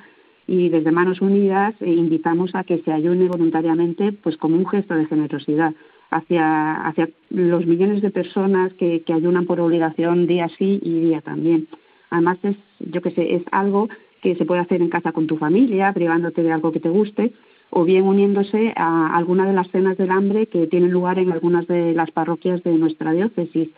Y 0.47 0.69
desde 0.69 0.91
Manos 0.91 1.21
Unidas 1.21 1.75
eh, 1.79 1.91
invitamos 1.91 2.55
a 2.55 2.63
que 2.63 2.79
se 2.79 2.91
ayune 2.91 3.27
voluntariamente, 3.27 4.11
pues 4.11 4.35
como 4.37 4.57
un 4.57 4.67
gesto 4.67 4.95
de 4.95 5.05
generosidad 5.05 5.73
hacia, 6.09 6.75
hacia 6.87 7.09
los 7.29 7.65
millones 7.65 8.01
de 8.01 8.09
personas 8.09 8.73
que, 8.73 9.01
que 9.03 9.13
ayunan 9.13 9.45
por 9.45 9.59
obligación 9.59 10.27
día 10.27 10.49
sí 10.57 10.79
y 10.81 10.99
día 11.01 11.21
también. 11.21 11.67
Además, 12.09 12.39
es, 12.43 12.55
yo 12.79 13.01
que 13.01 13.11
sé, 13.11 13.35
es 13.35 13.43
algo 13.51 13.89
que 14.21 14.35
se 14.35 14.45
puede 14.45 14.61
hacer 14.61 14.81
en 14.81 14.89
casa 14.89 15.11
con 15.11 15.27
tu 15.27 15.37
familia, 15.37 15.93
privándote 15.93 16.43
de 16.43 16.51
algo 16.51 16.71
que 16.71 16.79
te 16.79 16.89
guste, 16.89 17.33
o 17.69 17.83
bien 17.83 18.03
uniéndose 18.03 18.73
a 18.75 19.15
alguna 19.15 19.45
de 19.45 19.53
las 19.53 19.69
cenas 19.69 19.97
del 19.97 20.11
hambre 20.11 20.47
que 20.47 20.67
tienen 20.67 20.91
lugar 20.91 21.19
en 21.19 21.31
algunas 21.31 21.67
de 21.67 21.93
las 21.93 22.11
parroquias 22.11 22.63
de 22.63 22.73
nuestra 22.73 23.11
diócesis. 23.11 23.69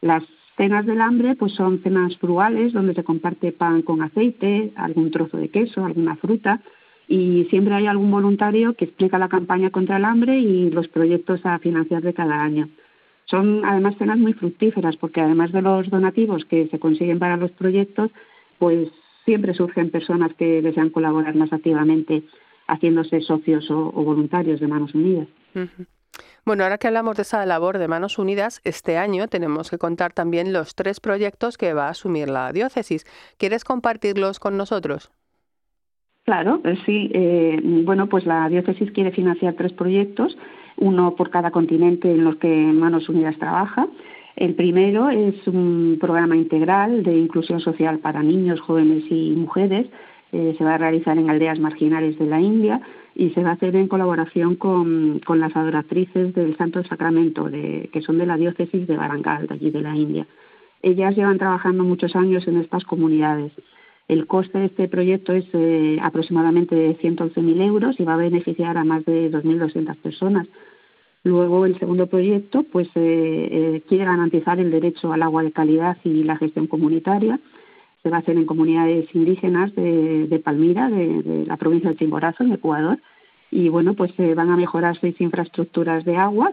Las 0.00 0.22
cenas 0.56 0.86
del 0.86 1.00
hambre 1.00 1.34
pues 1.34 1.52
son 1.54 1.82
cenas 1.82 2.16
frugales 2.18 2.72
donde 2.72 2.94
se 2.94 3.04
comparte 3.04 3.52
pan 3.52 3.82
con 3.82 4.02
aceite, 4.02 4.72
algún 4.76 5.10
trozo 5.10 5.38
de 5.38 5.48
queso, 5.48 5.84
alguna 5.84 6.16
fruta, 6.16 6.62
y 7.12 7.44
siempre 7.50 7.74
hay 7.74 7.86
algún 7.86 8.10
voluntario 8.10 8.72
que 8.72 8.86
explica 8.86 9.18
la 9.18 9.28
campaña 9.28 9.68
contra 9.68 9.98
el 9.98 10.06
hambre 10.06 10.38
y 10.38 10.70
los 10.70 10.88
proyectos 10.88 11.44
a 11.44 11.58
financiar 11.58 12.00
de 12.00 12.14
cada 12.14 12.42
año. 12.42 12.70
Son 13.26 13.66
además 13.66 13.96
cenas 13.98 14.16
muy 14.16 14.32
fructíferas 14.32 14.96
porque 14.96 15.20
además 15.20 15.52
de 15.52 15.60
los 15.60 15.90
donativos 15.90 16.46
que 16.46 16.68
se 16.68 16.78
consiguen 16.78 17.18
para 17.18 17.36
los 17.36 17.50
proyectos, 17.50 18.10
pues 18.58 18.88
siempre 19.26 19.52
surgen 19.52 19.90
personas 19.90 20.32
que 20.38 20.62
desean 20.62 20.88
colaborar 20.88 21.34
más 21.34 21.52
activamente 21.52 22.22
haciéndose 22.66 23.20
socios 23.20 23.70
o, 23.70 23.92
voluntarios 23.92 24.58
de 24.58 24.68
Manos 24.68 24.94
Unidas. 24.94 25.28
Bueno, 26.46 26.62
ahora 26.64 26.78
que 26.78 26.86
hablamos 26.86 27.16
de 27.16 27.22
esa 27.22 27.44
labor 27.44 27.76
de 27.76 27.88
Manos 27.88 28.18
Unidas, 28.18 28.62
este 28.64 28.96
año 28.96 29.28
tenemos 29.28 29.68
que 29.68 29.76
contar 29.76 30.14
también 30.14 30.54
los 30.54 30.74
tres 30.74 30.98
proyectos 30.98 31.58
que 31.58 31.74
va 31.74 31.88
a 31.88 31.90
asumir 31.90 32.30
la 32.30 32.52
diócesis. 32.52 33.04
¿Quieres 33.36 33.64
compartirlos 33.64 34.40
con 34.40 34.56
nosotros? 34.56 35.12
Claro, 36.24 36.60
eh, 36.64 36.76
sí. 36.86 37.10
Eh, 37.12 37.60
bueno, 37.84 38.06
pues 38.08 38.26
la 38.26 38.48
diócesis 38.48 38.90
quiere 38.92 39.10
financiar 39.10 39.54
tres 39.54 39.72
proyectos, 39.72 40.36
uno 40.76 41.16
por 41.16 41.30
cada 41.30 41.50
continente 41.50 42.10
en 42.10 42.24
los 42.24 42.36
que 42.36 42.48
Manos 42.48 43.08
Unidas 43.08 43.36
trabaja. 43.38 43.88
El 44.36 44.54
primero 44.54 45.10
es 45.10 45.34
un 45.46 45.98
programa 46.00 46.36
integral 46.36 47.02
de 47.02 47.18
inclusión 47.18 47.60
social 47.60 47.98
para 47.98 48.22
niños, 48.22 48.60
jóvenes 48.60 49.04
y 49.10 49.32
mujeres. 49.32 49.88
Eh, 50.30 50.54
se 50.56 50.64
va 50.64 50.74
a 50.74 50.78
realizar 50.78 51.18
en 51.18 51.28
aldeas 51.28 51.58
marginales 51.58 52.18
de 52.18 52.26
la 52.26 52.40
India 52.40 52.80
y 53.14 53.30
se 53.30 53.42
va 53.42 53.50
a 53.50 53.54
hacer 53.54 53.76
en 53.76 53.88
colaboración 53.88 54.56
con, 54.56 55.20
con 55.26 55.40
las 55.40 55.54
adoratrices 55.54 56.34
del 56.34 56.56
Santo 56.56 56.82
Sacramento, 56.84 57.50
de, 57.50 57.90
que 57.92 58.00
son 58.00 58.16
de 58.16 58.24
la 58.26 58.38
diócesis 58.38 58.86
de 58.86 58.96
Barangal, 58.96 59.48
de 59.48 59.54
allí 59.54 59.70
de 59.70 59.82
la 59.82 59.94
India. 59.94 60.26
Ellas 60.80 61.14
llevan 61.14 61.38
trabajando 61.38 61.84
muchos 61.84 62.16
años 62.16 62.46
en 62.48 62.56
estas 62.56 62.84
comunidades. 62.84 63.52
El 64.12 64.26
coste 64.26 64.58
de 64.58 64.66
este 64.66 64.88
proyecto 64.88 65.32
es 65.32 65.46
eh, 65.54 65.96
aproximadamente 66.02 66.74
de 66.74 66.98
111.000 66.98 67.62
euros 67.62 67.98
y 67.98 68.04
va 68.04 68.12
a 68.12 68.18
beneficiar 68.18 68.76
a 68.76 68.84
más 68.84 69.06
de 69.06 69.32
2.200 69.32 69.96
personas. 69.96 70.46
Luego, 71.24 71.64
el 71.64 71.78
segundo 71.78 72.06
proyecto 72.08 72.62
pues, 72.62 72.88
eh, 72.88 73.48
eh, 73.50 73.82
quiere 73.88 74.04
garantizar 74.04 74.60
el 74.60 74.70
derecho 74.70 75.14
al 75.14 75.22
agua 75.22 75.42
de 75.42 75.50
calidad 75.50 75.96
y 76.04 76.24
la 76.24 76.36
gestión 76.36 76.66
comunitaria. 76.66 77.40
Se 78.02 78.10
va 78.10 78.18
a 78.18 78.20
hacer 78.20 78.36
en 78.36 78.44
comunidades 78.44 79.06
indígenas 79.14 79.74
de, 79.76 80.42
Palmira, 80.44 80.90
de, 80.90 81.46
la 81.46 81.56
provincia 81.56 81.88
de 81.88 81.96
Chimborazo, 81.96 82.44
en 82.44 82.52
Ecuador. 82.52 82.98
Y 83.50 83.70
bueno, 83.70 83.94
pues 83.94 84.12
se 84.18 84.34
van 84.34 84.50
a 84.50 84.58
mejorar 84.58 84.98
seis 85.00 85.18
infraestructuras 85.22 86.04
de 86.04 86.18
agua 86.18 86.52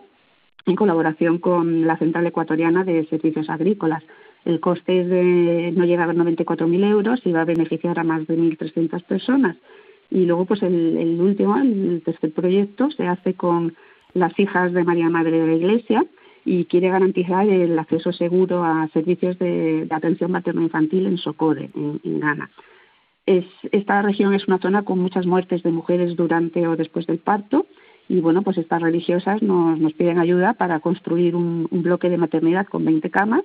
en 0.66 0.78
colaboración 0.78 1.40
con 1.40 1.86
la 1.86 1.98
Central 1.98 2.26
Ecuatoriana 2.26 2.86
de 2.86 3.06
Servicios 3.08 3.50
Agrícolas. 3.50 4.04
El 4.46 4.60
coste 4.60 5.04
de, 5.04 5.72
no 5.76 5.86
llega 5.86 6.06
a 6.06 6.14
94.000 6.14 6.90
euros 6.90 7.22
y 7.26 7.32
va 7.32 7.42
a 7.42 7.46
beneficiar 7.46 8.00
a 8.00 8.04
más 8.04 8.26
de 8.28 8.38
1.300 8.38 9.04
personas. 9.04 9.58
Y 10.10 10.26
luego, 10.26 10.46
pues 10.46 10.64
el, 10.64 11.20
último, 11.20 11.58
el 11.58 12.02
tercer 12.04 12.32
proyecto, 12.34 12.90
se 12.92 13.06
hace 13.06 13.36
con 13.36 13.76
las 14.14 14.38
hijas 14.40 14.74
de 14.74 14.84
María 14.84 15.10
Madre 15.10 15.40
de 15.40 15.48
la 15.48 15.54
Iglesia 15.54 16.06
y 16.46 16.66
quiere 16.66 16.90
garantizar 16.90 17.48
el 17.48 17.78
acceso 17.78 18.12
seguro 18.12 18.64
a 18.64 18.88
servicios 18.94 19.38
de, 19.38 19.88
atención 19.92 20.32
materno-infantil 20.32 21.06
en 21.06 21.18
Socode, 21.18 21.70
en, 21.76 22.20
Ghana. 22.20 22.50
Es, 23.26 23.46
esta 23.72 24.02
región 24.02 24.34
es 24.34 24.48
una 24.48 24.58
zona 24.58 24.84
con 24.84 24.98
muchas 24.98 25.28
muertes 25.28 25.62
de 25.62 25.72
mujeres 25.72 26.16
durante 26.16 26.66
o 26.68 26.76
después 26.76 27.06
del 27.06 27.20
parto 27.20 27.68
y 28.08 28.22
bueno, 28.22 28.42
pues 28.42 28.58
estas 28.58 28.82
religiosas 28.82 29.44
nos, 29.44 29.94
piden 29.94 30.18
ayuda 30.18 30.54
para 30.54 30.80
construir 30.80 31.36
un 31.36 31.68
bloque 31.70 32.10
de 32.10 32.18
maternidad 32.18 32.66
con 32.66 32.84
20 32.84 33.12
camas 33.12 33.44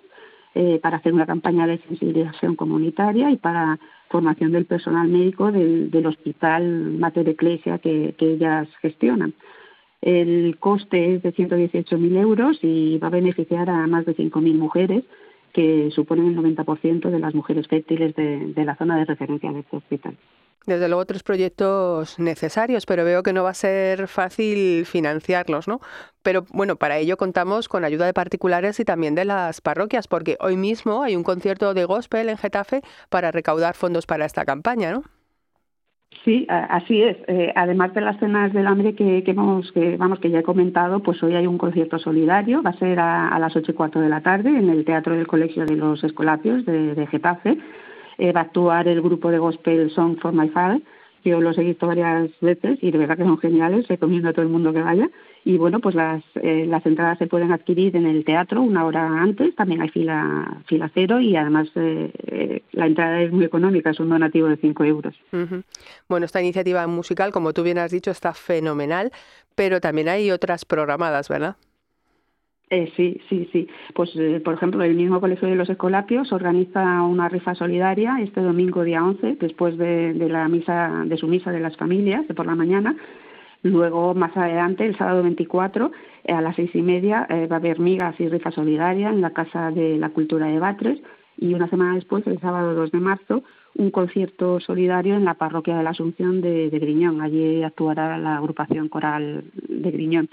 eh, 0.55 0.79
para 0.83 0.99
hacer 0.99 1.13
una 1.13 1.27
campaña 1.27 1.67
de 1.67 1.79
sensibilización 1.79 2.55
comunitaria 2.57 3.31
y 3.31 3.37
para 3.37 3.79
formación 4.09 4.53
del 4.53 4.67
personal 4.67 5.09
médico 5.09 5.51
del, 5.51 6.07
Hospital 6.07 6.93
Mater 6.99 7.29
Ecclesia 7.29 7.79
que, 7.79 8.15
que 8.17 8.35
ellas 8.35 8.69
gestionan. 8.81 9.35
El 10.01 10.59
coste 10.61 11.15
es 11.15 11.23
de 11.23 11.33
118.000 11.33 12.17
euros 12.19 12.59
y 12.63 12.99
va 12.99 13.09
a 13.09 13.11
beneficiar 13.11 13.71
a 13.71 13.87
más 13.87 14.05
de 14.05 14.15
5.000 14.15 14.55
mujeres, 14.55 15.03
que 15.53 15.91
suponen 15.93 16.27
el 16.27 16.37
90% 16.37 17.11
de 17.11 17.19
las 17.19 17.35
mujeres 17.35 17.67
fértiles 17.69 18.15
de, 18.15 18.53
de 18.53 18.65
la 18.65 18.77
zona 18.77 18.97
de 18.99 19.07
referencia 19.07 19.53
de 19.53 19.61
este 19.61 19.77
hospital. 19.77 20.17
Desde 20.67 20.89
luego 20.89 21.05
tres 21.05 21.23
proyectos 21.23 22.19
necesarios, 22.19 22.87
pero 22.87 23.05
veo 23.05 23.23
que 23.23 23.35
no 23.35 23.45
va 23.45 23.51
a 23.51 23.55
ser 23.55 24.09
fácil 24.09 24.87
financiarlos, 24.87 25.69
¿no? 25.69 25.81
Pero 26.23 26.47
bueno, 26.53 26.77
para 26.77 26.97
ello 26.97 27.19
contamos 27.19 27.69
con 27.69 27.85
ayuda 27.85 28.07
de 28.07 28.15
particulares 28.15 28.81
y 28.81 28.85
también 28.85 29.15
de 29.15 29.27
las 29.27 29.61
parroquias, 29.61 30.09
porque 30.09 30.39
hoy 30.41 30.57
mismo 30.57 31.03
hay 31.03 31.17
un 31.17 31.23
concierto 31.23 31.75
de 31.75 31.85
gospel 31.85 32.31
en 32.31 32.39
Getafe 32.39 32.81
para 33.11 33.31
recaudar 33.31 33.75
fondos 33.75 34.07
para 34.07 34.25
esta 34.25 34.47
campaña, 34.47 34.93
¿no? 34.93 35.03
Sí, 36.25 36.47
así 36.49 37.03
es. 37.03 37.19
Eh, 37.27 37.53
además 37.55 37.93
de 37.93 38.01
las 38.01 38.19
cenas 38.19 38.53
del 38.55 38.67
hambre 38.67 38.95
que, 38.95 39.23
que, 39.23 39.33
vamos, 39.35 39.71
que, 39.73 39.99
vamos, 39.99 40.21
que 40.21 40.31
ya 40.31 40.39
he 40.39 40.43
comentado, 40.43 41.01
pues 41.01 41.23
hoy 41.23 41.35
hay 41.35 41.47
un 41.47 41.59
concierto 41.59 41.99
solidario, 41.99 42.63
va 42.63 42.71
a 42.71 42.79
ser 42.79 42.99
a, 42.99 43.39
las 43.39 43.55
ocho 43.55 43.73
y 43.73 43.75
cuarto 43.75 44.01
de 44.01 44.09
la 44.09 44.23
tarde 44.23 44.49
en 44.49 44.71
el 44.71 44.87
Teatro 44.87 45.15
del 45.15 45.27
Colegio 45.27 45.67
de 45.67 45.77
los 45.77 46.03
Escolapios 46.03 46.65
de 46.65 47.07
Getafe 47.11 47.59
eh, 48.18 48.33
va 48.33 48.40
a 48.40 48.44
actuar 48.44 48.88
el 48.88 49.00
grupo 49.00 49.30
de 49.30 49.38
gospel 49.38 49.90
Song 49.90 50.18
for 50.21 50.33
My 50.33 50.49
Father. 50.49 50.83
Yo 51.25 51.40
los 51.40 51.56
he 51.56 51.62
visto 51.62 51.87
varias 51.87 52.30
veces 52.40 52.78
y 52.83 52.90
de 52.90 52.99
verdad 52.99 53.16
que 53.16 53.25
son 53.25 53.38
geniales, 53.38 53.88
recomiendo 53.88 54.28
a 54.28 54.33
todo 54.33 54.42
el 54.42 54.50
mundo 54.50 54.75
que 54.75 54.83
vaya. 54.83 55.09
Y 55.42 55.56
bueno, 55.56 55.80
pues 55.80 55.94
las, 55.94 56.23
eh, 56.35 56.66
las 56.68 56.85
entradas 56.85 57.18
se 57.18 57.26
pueden 57.26 57.50
adquirir 57.50 57.97
en 57.97 58.04
el 58.06 58.25
teatro 58.25 58.61
una 58.61 58.85
hora 58.85 59.06
antes, 59.23 59.54
también 59.54 59.80
hay 59.80 59.88
fila, 59.88 60.62
fila 60.66 60.90
cero 60.92 61.21
y 61.21 61.35
además 61.37 61.68
eh, 61.76 62.62
la 62.73 62.87
entrada 62.87 63.23
es 63.23 63.33
muy 63.33 63.44
económica, 63.44 63.90
es 63.90 64.00
un 64.00 64.11
donativo 64.11 64.49
de 64.49 64.56
5 64.56 64.85
euros. 64.85 65.14
Bueno, 66.09 66.26
esta 66.26 66.42
iniciativa 66.42 66.87
musical, 66.87 67.33
como 67.33 67.52
tú 67.54 67.62
bien 67.62 67.78
has 67.78 67.90
dicho, 67.90 68.11
está 68.11 68.35
fenomenal, 68.35 69.11
pero 69.54 69.80
también 69.80 70.09
hay 70.09 70.30
otras 70.30 70.64
programadas, 70.64 71.28
¿verdad? 71.28 71.56
Eh, 72.75 72.93
sí, 72.97 73.21
sí, 73.28 73.49
sí. 73.52 73.69
Pues, 73.95 74.11
eh, 74.16 74.40
por 74.45 74.54
ejemplo, 74.54 74.83
el 74.83 74.97
mismo 74.97 75.21
Colegio 75.21 75.47
de 75.47 75.54
los 75.54 75.71
Escolapios 75.71 76.33
organiza 76.33 77.02
una 77.02 77.28
rifa 77.28 77.54
solidaria 77.54 78.16
este 78.21 78.40
domingo 78.40 78.83
día 78.83 79.04
11, 79.04 79.37
después 79.38 79.78
de, 79.78 80.12
la 80.28 80.49
misa, 80.49 81.04
de 81.07 81.16
su 81.16 81.28
misa 81.28 81.52
de 81.52 81.61
las 81.61 81.76
familias, 81.76 82.26
de 82.26 82.35
por 82.35 82.47
la 82.47 82.57
mañana. 82.57 82.97
Luego, 83.62 84.12
más 84.14 84.37
adelante, 84.37 84.85
el 84.85 84.99
sábado 84.99 85.23
24, 85.23 85.93
eh, 86.25 86.33
a 86.33 86.40
las 86.40 86.57
seis 86.57 86.75
y 86.75 86.83
media, 86.83 87.28
va 87.31 87.54
a 87.54 87.59
haber 87.61 87.78
migas 87.78 88.19
y 88.19 88.28
rifa 88.28 88.50
solidaria 88.50 89.09
en 89.11 89.21
la 89.21 89.31
Casa 89.31 89.71
de 89.71 89.97
la 89.97 90.09
Cultura 90.09 90.47
de 90.47 90.59
Batres. 90.59 90.99
Y 91.37 91.54
una 91.54 91.69
semana 91.69 91.95
después, 91.95 92.26
el 92.26 92.40
sábado 92.40 92.75
2 92.75 92.90
de 92.90 92.99
marzo, 92.99 93.45
un 93.76 93.93
concierto 93.93 94.59
solidario 94.59 95.14
en 95.14 95.25
la 95.25 95.35
Parroquia 95.35 95.76
de 95.76 95.85
la 95.85 95.90
Asunción 95.90 96.40
de 96.40 96.71
Griñón. 96.71 97.21
Allí 97.21 97.62
actuará 97.62 98.19
la 98.19 98.38
agrupación 98.38 98.88
coral 98.88 99.45
de 99.69 99.90
Griñón. 99.93 100.28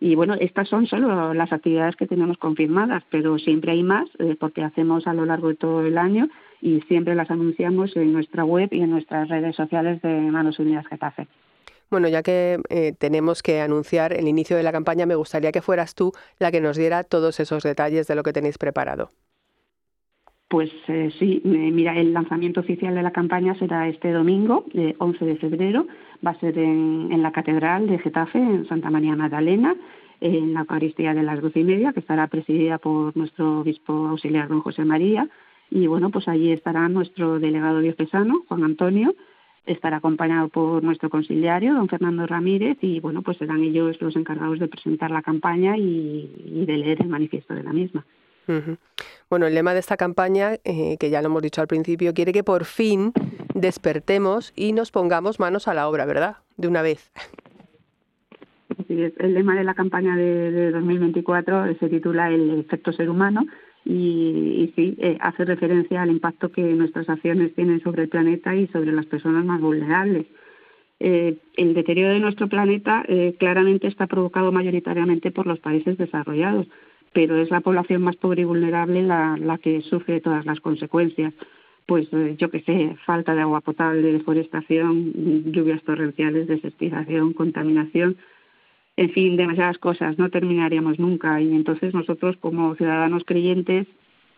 Y 0.00 0.14
bueno, 0.14 0.34
estas 0.40 0.66
son 0.68 0.86
solo 0.86 1.34
las 1.34 1.52
actividades 1.52 1.94
que 1.94 2.06
tenemos 2.06 2.38
confirmadas, 2.38 3.04
pero 3.10 3.38
siempre 3.38 3.72
hay 3.72 3.82
más 3.82 4.08
eh, 4.18 4.34
porque 4.40 4.62
hacemos 4.62 5.06
a 5.06 5.12
lo 5.12 5.26
largo 5.26 5.48
de 5.48 5.56
todo 5.56 5.84
el 5.84 5.98
año 5.98 6.28
y 6.62 6.80
siempre 6.88 7.14
las 7.14 7.30
anunciamos 7.30 7.94
en 7.96 8.12
nuestra 8.12 8.44
web 8.44 8.70
y 8.72 8.80
en 8.80 8.90
nuestras 8.90 9.28
redes 9.28 9.54
sociales 9.56 10.00
de 10.00 10.08
Manos 10.08 10.58
Unidas 10.58 10.86
Getafe. 10.86 11.28
Bueno, 11.90 12.08
ya 12.08 12.22
que 12.22 12.60
eh, 12.70 12.94
tenemos 12.98 13.42
que 13.42 13.60
anunciar 13.60 14.12
el 14.14 14.26
inicio 14.26 14.56
de 14.56 14.62
la 14.62 14.72
campaña, 14.72 15.04
me 15.04 15.16
gustaría 15.16 15.52
que 15.52 15.60
fueras 15.60 15.94
tú 15.94 16.12
la 16.38 16.50
que 16.50 16.60
nos 16.60 16.76
diera 16.76 17.04
todos 17.04 17.38
esos 17.38 17.62
detalles 17.62 18.06
de 18.06 18.14
lo 18.14 18.22
que 18.22 18.32
tenéis 18.32 18.56
preparado. 18.56 19.10
Pues 20.50 20.68
eh, 20.88 21.12
sí, 21.16 21.40
mira, 21.44 21.96
el 21.96 22.12
lanzamiento 22.12 22.58
oficial 22.58 22.92
de 22.96 23.04
la 23.04 23.12
campaña 23.12 23.54
será 23.54 23.86
este 23.86 24.10
domingo, 24.10 24.64
11 24.98 25.24
de 25.24 25.36
febrero, 25.36 25.86
va 26.26 26.32
a 26.32 26.40
ser 26.40 26.58
en, 26.58 27.22
la 27.22 27.30
Catedral 27.30 27.86
de 27.86 28.00
Getafe, 28.00 28.40
en 28.40 28.66
Santa 28.66 28.90
María 28.90 29.14
Magdalena, 29.14 29.76
en 30.20 30.52
la 30.52 30.62
Eucaristía 30.62 31.14
de 31.14 31.22
las 31.22 31.40
doce 31.40 31.60
y 31.60 31.64
media, 31.64 31.92
que 31.92 32.00
estará 32.00 32.26
presidida 32.26 32.78
por 32.78 33.16
nuestro 33.16 33.60
obispo 33.60 33.92
auxiliar 34.08 34.48
don 34.48 34.60
José 34.60 34.84
María. 34.84 35.28
Y 35.70 35.86
bueno, 35.86 36.10
pues 36.10 36.26
allí 36.26 36.50
estará 36.50 36.88
nuestro 36.88 37.38
delegado 37.38 37.78
diocesano, 37.78 38.42
Juan 38.48 38.64
Antonio, 38.64 39.14
estará 39.66 39.98
acompañado 39.98 40.48
por 40.48 40.82
nuestro 40.82 41.10
conciliario, 41.10 41.74
don 41.74 41.86
Fernando 41.86 42.26
Ramírez, 42.26 42.76
y 42.80 42.98
bueno, 42.98 43.22
pues 43.22 43.36
serán 43.36 43.62
ellos 43.62 44.00
los 44.00 44.16
encargados 44.16 44.58
de 44.58 44.66
presentar 44.66 45.12
la 45.12 45.22
campaña 45.22 45.76
y, 45.76 46.64
de 46.66 46.76
leer 46.76 47.02
el 47.02 47.08
manifiesto 47.08 47.54
de 47.54 47.62
la 47.62 47.72
misma. 47.72 48.04
Bueno, 49.28 49.46
el 49.46 49.54
lema 49.54 49.74
de 49.74 49.80
esta 49.80 49.96
campaña, 49.96 50.54
eh, 50.64 50.96
que 50.98 51.10
ya 51.10 51.22
lo 51.22 51.26
hemos 51.26 51.42
dicho 51.42 51.60
al 51.60 51.68
principio, 51.68 52.14
quiere 52.14 52.32
que 52.32 52.42
por 52.42 52.64
fin 52.64 53.12
despertemos 53.54 54.52
y 54.56 54.72
nos 54.72 54.90
pongamos 54.90 55.38
manos 55.38 55.68
a 55.68 55.74
la 55.74 55.88
obra, 55.88 56.04
¿verdad? 56.04 56.36
De 56.56 56.68
una 56.68 56.82
vez. 56.82 57.12
El 58.88 59.34
lema 59.34 59.54
de 59.54 59.64
la 59.64 59.74
campaña 59.74 60.16
de, 60.16 60.70
2024 60.72 61.76
se 61.78 61.88
titula 61.88 62.30
El 62.30 62.60
efecto 62.60 62.92
ser 62.92 63.08
humano 63.08 63.46
y, 63.84 64.72
sí, 64.74 64.96
eh, 64.98 65.16
hace 65.20 65.44
referencia 65.44 66.02
al 66.02 66.10
impacto 66.10 66.50
que 66.50 66.62
nuestras 66.62 67.08
acciones 67.08 67.54
tienen 67.54 67.80
sobre 67.82 68.02
el 68.02 68.08
planeta 68.08 68.54
y 68.54 68.66
sobre 68.68 68.92
las 68.92 69.06
personas 69.06 69.44
más 69.44 69.60
vulnerables. 69.60 70.26
Eh, 70.98 71.38
el 71.56 71.74
deterioro 71.74 72.12
de 72.12 72.20
nuestro 72.20 72.48
planeta 72.48 73.04
claramente 73.38 73.86
está 73.86 74.06
provocado 74.06 74.52
mayoritariamente 74.52 75.30
por 75.30 75.46
los 75.46 75.58
países 75.60 75.96
desarrollados, 75.96 76.66
pero 77.12 77.36
es 77.36 77.50
la 77.50 77.60
población 77.60 78.02
más 78.02 78.16
pobre 78.16 78.42
y 78.42 78.44
vulnerable 78.44 79.02
la, 79.02 79.36
la 79.36 79.58
que 79.58 79.82
sufre 79.82 80.20
todas 80.20 80.46
las 80.46 80.60
consecuencias. 80.60 81.34
Pues 81.86 82.08
eh, 82.12 82.36
yo 82.38 82.50
qué 82.50 82.60
sé, 82.60 82.96
falta 83.04 83.34
de 83.34 83.40
agua 83.40 83.60
potable, 83.60 84.12
deforestación, 84.12 85.52
lluvias 85.52 85.82
torrenciales, 85.82 86.46
desertización, 86.46 87.32
contaminación, 87.32 88.16
en 88.96 89.10
fin, 89.10 89.36
demasiadas 89.36 89.78
cosas, 89.78 90.18
no 90.18 90.30
terminaríamos 90.30 90.98
nunca. 90.98 91.40
Y 91.40 91.52
entonces 91.54 91.94
nosotros 91.94 92.36
como 92.36 92.74
ciudadanos 92.76 93.24
creyentes 93.24 93.88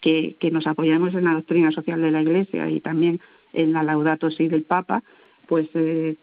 que, 0.01 0.37
que 0.41 0.51
nos 0.51 0.67
apoyamos 0.67 1.15
en 1.15 1.25
la 1.25 1.35
doctrina 1.35 1.73
social 1.73 2.01
de 2.01 2.11
la 2.11 2.23
Iglesia 2.23 2.71
y 2.71 2.81
también 2.81 3.21
en 3.53 3.73
la 3.73 3.83
Laudato 3.83 4.31
Si 4.31 4.49
del 4.49 4.63
Papa, 4.63 5.03
pues 5.47 5.69
eh, 5.75 6.17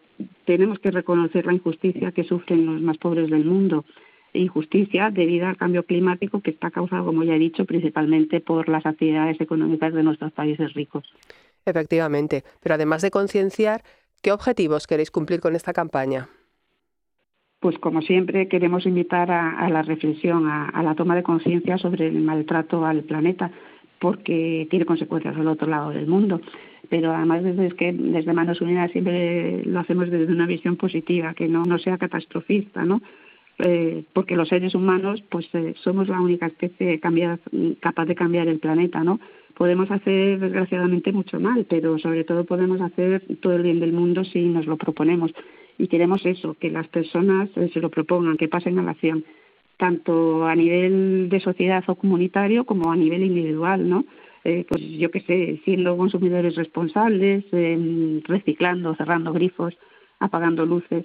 tenemos 0.46 0.80
que 0.80 0.90
reconocer 0.90 1.46
la 1.46 1.52
injusticia 1.52 2.12
que 2.12 2.24
sufren 2.24 2.66
los 2.66 2.80
más 2.82 2.98
pobres 2.98 3.30
del 3.30 3.44
mundo 3.44 3.84
injusticia 4.32 5.10
debido 5.10 5.46
al 5.46 5.56
cambio 5.56 5.84
climático 5.84 6.40
que 6.40 6.50
está 6.50 6.70
causado, 6.70 7.04
como 7.06 7.24
ya 7.24 7.34
he 7.34 7.38
dicho, 7.38 7.64
principalmente 7.64 8.40
por 8.40 8.68
las 8.68 8.86
actividades 8.86 9.40
económicas 9.40 9.92
de 9.92 10.02
nuestros 10.02 10.32
países 10.32 10.72
ricos. 10.74 11.04
Efectivamente, 11.64 12.44
pero 12.62 12.74
además 12.74 13.02
de 13.02 13.10
concienciar, 13.10 13.82
¿qué 14.22 14.32
objetivos 14.32 14.86
queréis 14.86 15.10
cumplir 15.10 15.40
con 15.40 15.54
esta 15.54 15.72
campaña? 15.72 16.28
Pues 17.60 17.78
como 17.78 18.00
siempre 18.00 18.48
queremos 18.48 18.86
invitar 18.86 19.30
a, 19.30 19.68
la 19.68 19.82
reflexión, 19.82 20.48
a, 20.48 20.82
la 20.82 20.94
toma 20.94 21.14
de 21.14 21.22
conciencia 21.22 21.76
sobre 21.76 22.06
el 22.06 22.20
maltrato 22.20 22.86
al 22.86 23.02
planeta, 23.02 23.50
porque 23.98 24.66
tiene 24.70 24.86
consecuencias 24.86 25.36
al 25.36 25.46
otro 25.46 25.68
lado 25.68 25.90
del 25.90 26.06
mundo. 26.06 26.40
Pero 26.88 27.12
además 27.14 27.44
desde 27.44 27.76
que 27.76 27.92
desde 27.92 28.32
Manos 28.32 28.62
Unidas 28.62 28.90
siempre 28.92 29.62
lo 29.66 29.78
hacemos 29.78 30.10
desde 30.10 30.32
una 30.32 30.46
visión 30.46 30.76
positiva, 30.76 31.34
que 31.34 31.48
no, 31.48 31.64
no 31.64 31.78
sea 31.78 31.98
catastrofista, 31.98 32.82
¿no? 32.86 33.02
Eh, 33.62 34.04
porque 34.14 34.36
los 34.36 34.48
seres 34.48 34.74
humanos 34.74 35.22
pues 35.28 35.46
eh, 35.54 35.74
somos 35.82 36.08
la 36.08 36.20
única 36.20 36.46
especie 36.46 36.98
capaz 37.00 38.06
de 38.06 38.14
cambiar 38.14 38.48
el 38.48 38.58
planeta, 38.58 39.04
¿no? 39.04 39.20
Podemos 39.54 39.90
hacer 39.90 40.38
desgraciadamente 40.38 41.12
mucho 41.12 41.38
mal, 41.38 41.66
pero 41.68 41.98
sobre 41.98 42.24
todo 42.24 42.44
podemos 42.44 42.80
hacer 42.80 43.22
todo 43.40 43.56
el 43.56 43.62
bien 43.62 43.80
del 43.80 43.92
mundo 43.92 44.24
si 44.24 44.40
nos 44.44 44.66
lo 44.66 44.76
proponemos. 44.78 45.32
Y 45.76 45.88
queremos 45.88 46.24
eso, 46.24 46.54
que 46.58 46.70
las 46.70 46.88
personas 46.88 47.50
eh, 47.56 47.70
se 47.72 47.80
lo 47.80 47.90
propongan, 47.90 48.38
que 48.38 48.48
pasen 48.48 48.78
a 48.78 48.82
la 48.82 48.92
acción, 48.92 49.24
tanto 49.76 50.46
a 50.46 50.54
nivel 50.54 51.28
de 51.28 51.40
sociedad 51.40 51.84
o 51.86 51.96
comunitario 51.96 52.64
como 52.64 52.90
a 52.90 52.96
nivel 52.96 53.22
individual, 53.22 53.88
¿no? 53.88 54.04
pues 54.42 54.80
yo 54.98 55.10
qué 55.10 55.20
sé, 55.20 55.60
siendo 55.66 55.98
consumidores 55.98 56.56
responsables, 56.56 57.44
reciclando, 58.24 58.94
cerrando 58.94 59.34
grifos, 59.34 59.76
apagando 60.18 60.64
luces. 60.64 61.04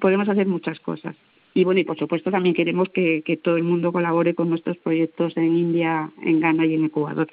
Podemos 0.00 0.28
hacer 0.28 0.48
muchas 0.48 0.80
cosas. 0.80 1.14
Y 1.56 1.62
bueno, 1.62 1.80
y 1.80 1.84
por 1.84 1.96
supuesto 1.96 2.32
también 2.32 2.54
queremos 2.54 2.88
que, 2.88 3.22
todo 3.42 3.56
el 3.56 3.62
mundo 3.62 3.92
colabore 3.92 4.34
con 4.34 4.50
nuestros 4.50 4.76
proyectos 4.78 5.36
en 5.36 5.56
India, 5.56 6.10
en 6.22 6.40
Ghana 6.40 6.66
y 6.66 6.74
en 6.74 6.84
Ecuador. 6.84 7.28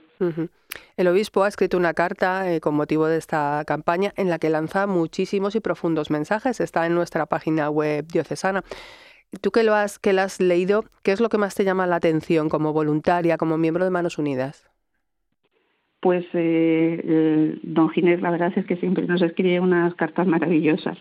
El 0.96 1.08
obispo 1.08 1.44
ha 1.44 1.48
escrito 1.48 1.76
una 1.76 1.96
carta 1.96 2.54
eh, 2.54 2.62
con 2.62 2.76
motivo 2.76 3.08
de 3.08 3.18
esta 3.18 3.64
campaña 3.66 4.14
en 4.16 4.30
la 4.30 4.38
que 4.38 4.52
lanza 4.52 4.86
muchísimos 4.86 5.56
y 5.56 5.60
profundos 5.60 6.12
mensajes. 6.12 6.60
Está 6.60 6.86
en 6.86 6.94
nuestra 6.94 7.26
página 7.26 7.72
web 7.72 8.06
diocesana. 8.06 8.64
Tú 9.42 9.50
que 9.50 9.64
lo 9.64 9.74
has, 9.74 9.98
que 9.98 10.14
lo 10.14 10.22
has 10.22 10.40
leído, 10.40 10.86
¿qué 11.02 11.14
es 11.14 11.20
lo 11.20 11.30
que 11.30 11.40
más 11.40 11.56
te 11.56 11.64
llama 11.64 11.88
la 11.88 11.96
atención 11.96 12.48
como 12.48 12.74
voluntaria, 12.74 13.38
como 13.38 13.58
miembro 13.58 13.86
de 13.86 13.92
Manos 13.92 14.20
Unidas? 14.20 14.71
Pues 16.02 16.26
eh, 16.34 17.60
don 17.62 17.90
Ginés 17.90 18.22
la 18.22 18.32
verdad 18.32 18.52
es 18.56 18.66
que 18.66 18.76
siempre 18.78 19.06
nos 19.06 19.22
escribe 19.22 19.60
unas 19.60 19.94
cartas 19.96 20.26
maravillosas. 20.26 20.98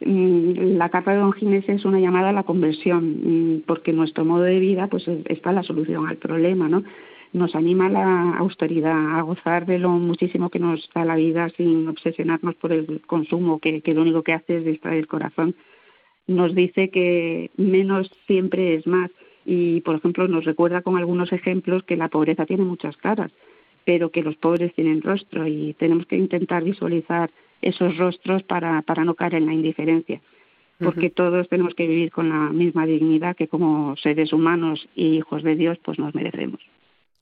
Mm, 0.00 0.76
la 0.76 0.88
carta 0.88 1.12
de 1.12 1.18
don 1.18 1.32
Ginés 1.32 1.68
es 1.68 1.84
una 1.84 2.00
llamada 2.00 2.30
a 2.30 2.32
la 2.32 2.42
conversión, 2.42 3.58
mm, 3.58 3.62
porque 3.62 3.92
nuestro 3.92 4.24
modo 4.24 4.42
de 4.42 4.58
vida 4.58 4.88
pues 4.88 5.06
está 5.26 5.52
la 5.52 5.62
solución 5.62 6.08
al 6.08 6.16
problema, 6.16 6.68
¿no? 6.68 6.82
Nos 7.32 7.54
anima 7.54 7.86
a 7.86 7.90
la 7.90 8.38
austeridad, 8.38 9.18
a 9.18 9.22
gozar 9.22 9.66
de 9.66 9.78
lo 9.78 9.90
muchísimo 9.90 10.50
que 10.50 10.58
nos 10.58 10.90
da 10.92 11.04
la 11.04 11.14
vida 11.14 11.48
sin 11.50 11.86
obsesionarnos 11.86 12.56
por 12.56 12.72
el 12.72 13.02
consumo, 13.06 13.60
que, 13.60 13.82
que 13.82 13.94
lo 13.94 14.02
único 14.02 14.24
que 14.24 14.32
hace 14.32 14.58
es 14.58 14.64
distraer 14.64 14.98
el 14.98 15.06
corazón. 15.06 15.54
Nos 16.26 16.56
dice 16.56 16.90
que 16.90 17.52
menos 17.56 18.10
siempre 18.26 18.74
es 18.74 18.86
más 18.86 19.12
y, 19.46 19.80
por 19.82 19.94
ejemplo, 19.94 20.26
nos 20.26 20.44
recuerda 20.44 20.82
con 20.82 20.96
algunos 20.96 21.32
ejemplos 21.32 21.84
que 21.84 21.96
la 21.96 22.08
pobreza 22.08 22.46
tiene 22.46 22.64
muchas 22.64 22.96
caras 22.96 23.30
pero 23.84 24.10
que 24.10 24.22
los 24.22 24.36
pobres 24.36 24.74
tienen 24.74 25.02
rostro 25.02 25.46
y 25.46 25.74
tenemos 25.74 26.06
que 26.06 26.16
intentar 26.16 26.64
visualizar 26.64 27.30
esos 27.62 27.96
rostros 27.96 28.42
para, 28.42 28.82
para 28.82 29.04
no 29.04 29.14
caer 29.14 29.34
en 29.34 29.46
la 29.46 29.54
indiferencia, 29.54 30.20
porque 30.78 31.10
todos 31.10 31.48
tenemos 31.48 31.74
que 31.74 31.86
vivir 31.86 32.10
con 32.10 32.28
la 32.28 32.50
misma 32.50 32.86
dignidad 32.86 33.36
que 33.36 33.48
como 33.48 33.96
seres 33.96 34.32
humanos 34.32 34.88
y 34.94 35.16
hijos 35.16 35.42
de 35.42 35.56
Dios 35.56 35.78
pues 35.84 35.98
nos 35.98 36.14
merecemos. 36.14 36.60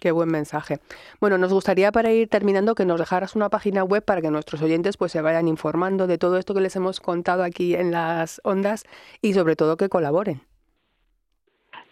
Qué 0.00 0.12
buen 0.12 0.28
mensaje. 0.28 0.78
Bueno, 1.20 1.38
nos 1.38 1.52
gustaría 1.52 1.90
para 1.90 2.12
ir 2.12 2.28
terminando 2.28 2.76
que 2.76 2.84
nos 2.84 3.00
dejaras 3.00 3.34
una 3.34 3.48
página 3.48 3.82
web 3.82 4.04
para 4.04 4.22
que 4.22 4.30
nuestros 4.30 4.62
oyentes 4.62 4.96
pues 4.96 5.10
se 5.10 5.20
vayan 5.22 5.48
informando 5.48 6.06
de 6.06 6.18
todo 6.18 6.38
esto 6.38 6.54
que 6.54 6.60
les 6.60 6.76
hemos 6.76 7.00
contado 7.00 7.42
aquí 7.42 7.74
en 7.74 7.90
las 7.90 8.40
ondas 8.44 8.84
y 9.22 9.32
sobre 9.32 9.56
todo 9.56 9.76
que 9.76 9.88
colaboren. 9.88 10.40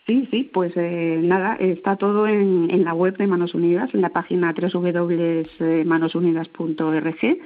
Sí, 0.06 0.28
sí, 0.30 0.48
pues 0.52 0.72
eh, 0.76 1.18
nada, 1.20 1.56
está 1.56 1.96
todo 1.96 2.28
en, 2.28 2.84
la 2.84 2.94
web 2.94 3.16
de 3.16 3.26
Manos 3.26 3.54
Unidas, 3.54 3.92
en 3.92 4.02
la 4.02 4.10
página 4.10 4.54
www.manosunidas.org. 4.54 7.38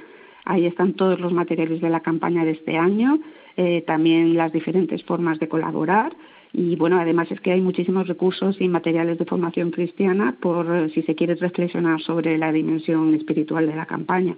Ahí 0.45 0.67
están 0.67 0.93
todos 0.93 1.19
los 1.19 1.33
materiales 1.33 1.81
de 1.81 1.89
la 1.89 2.01
campaña 2.01 2.45
de 2.45 2.51
este 2.51 2.77
año, 2.77 3.19
eh, 3.57 3.83
también 3.87 4.35
las 4.35 4.53
diferentes 4.53 5.03
formas 5.05 5.39
de 5.39 5.47
colaborar. 5.47 6.13
Y 6.53 6.75
bueno, 6.75 6.99
además 6.99 7.31
es 7.31 7.41
que 7.41 7.51
hay 7.51 7.61
muchísimos 7.61 8.07
recursos 8.07 8.61
y 8.61 8.67
materiales 8.67 9.17
de 9.17 9.25
formación 9.25 9.71
cristiana 9.71 10.35
por 10.39 10.71
eh, 10.71 10.91
si 10.93 11.01
se 11.01 11.15
quiere 11.15 11.33
reflexionar 11.33 11.99
sobre 12.01 12.37
la 12.37 12.51
dimensión 12.51 13.15
espiritual 13.15 13.65
de 13.65 13.75
la 13.75 13.87
campaña. 13.87 14.35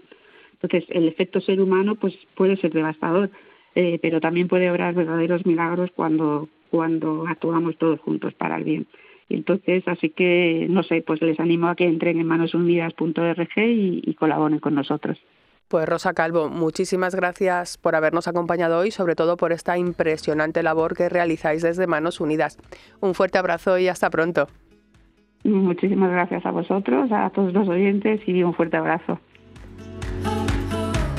Entonces, 0.61 0.85
el 0.91 1.09
efecto 1.09 1.41
ser 1.41 1.59
humano 1.59 1.95
pues 1.95 2.17
puede 2.35 2.55
ser 2.55 2.71
devastador, 2.71 3.29
pero 3.73 4.21
también 4.21 4.47
puede 4.47 4.71
obrar 4.71 4.93
verdaderos 4.93 5.47
milagros 5.47 5.89
cuando 5.95 6.47
cuando 6.73 7.25
actuamos 7.27 7.77
todos 7.77 7.99
juntos 7.99 8.33
para 8.33 8.57
el 8.57 8.63
bien. 8.63 8.87
Y 9.29 9.35
entonces, 9.35 9.83
así 9.87 10.09
que, 10.09 10.65
no 10.71 10.81
sé, 10.81 11.03
pues 11.05 11.21
les 11.21 11.39
animo 11.39 11.67
a 11.67 11.75
que 11.75 11.85
entren 11.85 12.19
en 12.19 12.25
manosunidas.org 12.25 13.57
y, 13.57 14.01
y 14.03 14.13
colaboren 14.15 14.57
con 14.57 14.73
nosotros. 14.73 15.19
Pues 15.67 15.87
Rosa 15.87 16.15
Calvo, 16.15 16.49
muchísimas 16.49 17.13
gracias 17.13 17.77
por 17.77 17.95
habernos 17.95 18.27
acompañado 18.27 18.79
hoy, 18.79 18.89
sobre 18.89 19.13
todo 19.13 19.37
por 19.37 19.51
esta 19.51 19.77
impresionante 19.77 20.63
labor 20.63 20.97
que 20.97 21.09
realizáis 21.09 21.61
desde 21.61 21.85
Manos 21.85 22.19
Unidas. 22.19 22.57
Un 23.01 23.13
fuerte 23.13 23.37
abrazo 23.37 23.77
y 23.77 23.87
hasta 23.87 24.09
pronto. 24.09 24.47
Muchísimas 25.43 26.09
gracias 26.09 26.43
a 26.43 26.51
vosotros, 26.51 27.11
a 27.11 27.29
todos 27.29 27.53
los 27.53 27.69
oyentes 27.69 28.19
y 28.25 28.41
un 28.41 28.55
fuerte 28.55 28.77
abrazo. 28.77 29.19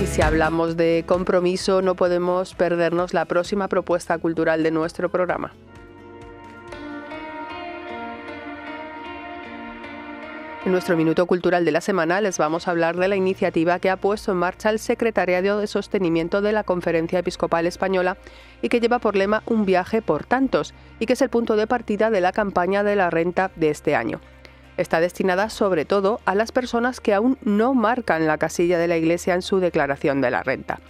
Y 0.04 0.06
si 0.06 0.20
hablamos 0.20 0.76
de 0.76 1.02
compromiso, 1.06 1.80
no 1.80 1.94
podemos 1.94 2.52
perdernos 2.52 3.14
la 3.14 3.24
próxima 3.24 3.68
propuesta 3.68 4.18
cultural 4.18 4.62
de 4.62 4.70
nuestro 4.70 5.08
programa. 5.08 5.54
En 10.66 10.72
nuestro 10.72 10.98
Minuto 10.98 11.24
Cultural 11.24 11.64
de 11.64 11.72
la 11.72 11.80
semana 11.80 12.20
les 12.20 12.36
vamos 12.36 12.68
a 12.68 12.72
hablar 12.72 12.96
de 12.96 13.08
la 13.08 13.16
iniciativa 13.16 13.78
que 13.78 13.88
ha 13.88 13.96
puesto 13.96 14.32
en 14.32 14.36
marcha 14.36 14.68
el 14.68 14.78
Secretariado 14.78 15.58
de 15.58 15.66
Sostenimiento 15.66 16.42
de 16.42 16.52
la 16.52 16.64
Conferencia 16.64 17.20
Episcopal 17.20 17.66
Española 17.66 18.18
y 18.60 18.68
que 18.68 18.80
lleva 18.80 18.98
por 18.98 19.16
lema 19.16 19.42
Un 19.46 19.64
viaje 19.64 20.02
por 20.02 20.26
tantos 20.26 20.74
y 21.00 21.06
que 21.06 21.14
es 21.14 21.22
el 21.22 21.30
punto 21.30 21.56
de 21.56 21.66
partida 21.66 22.10
de 22.10 22.20
la 22.20 22.32
campaña 22.32 22.82
de 22.82 22.96
la 22.96 23.08
renta 23.08 23.52
de 23.56 23.70
este 23.70 23.96
año. 23.96 24.20
Está 24.76 25.00
destinada 25.00 25.50
sobre 25.50 25.84
todo 25.84 26.20
a 26.24 26.34
las 26.34 26.50
personas 26.50 27.00
que 27.00 27.14
aún 27.14 27.38
no 27.42 27.74
marcan 27.74 28.26
la 28.26 28.38
casilla 28.38 28.78
de 28.78 28.88
la 28.88 28.96
Iglesia 28.96 29.34
en 29.34 29.42
su 29.42 29.60
declaración 29.60 30.20
de 30.20 30.30
la 30.30 30.42
renta. 30.42 30.80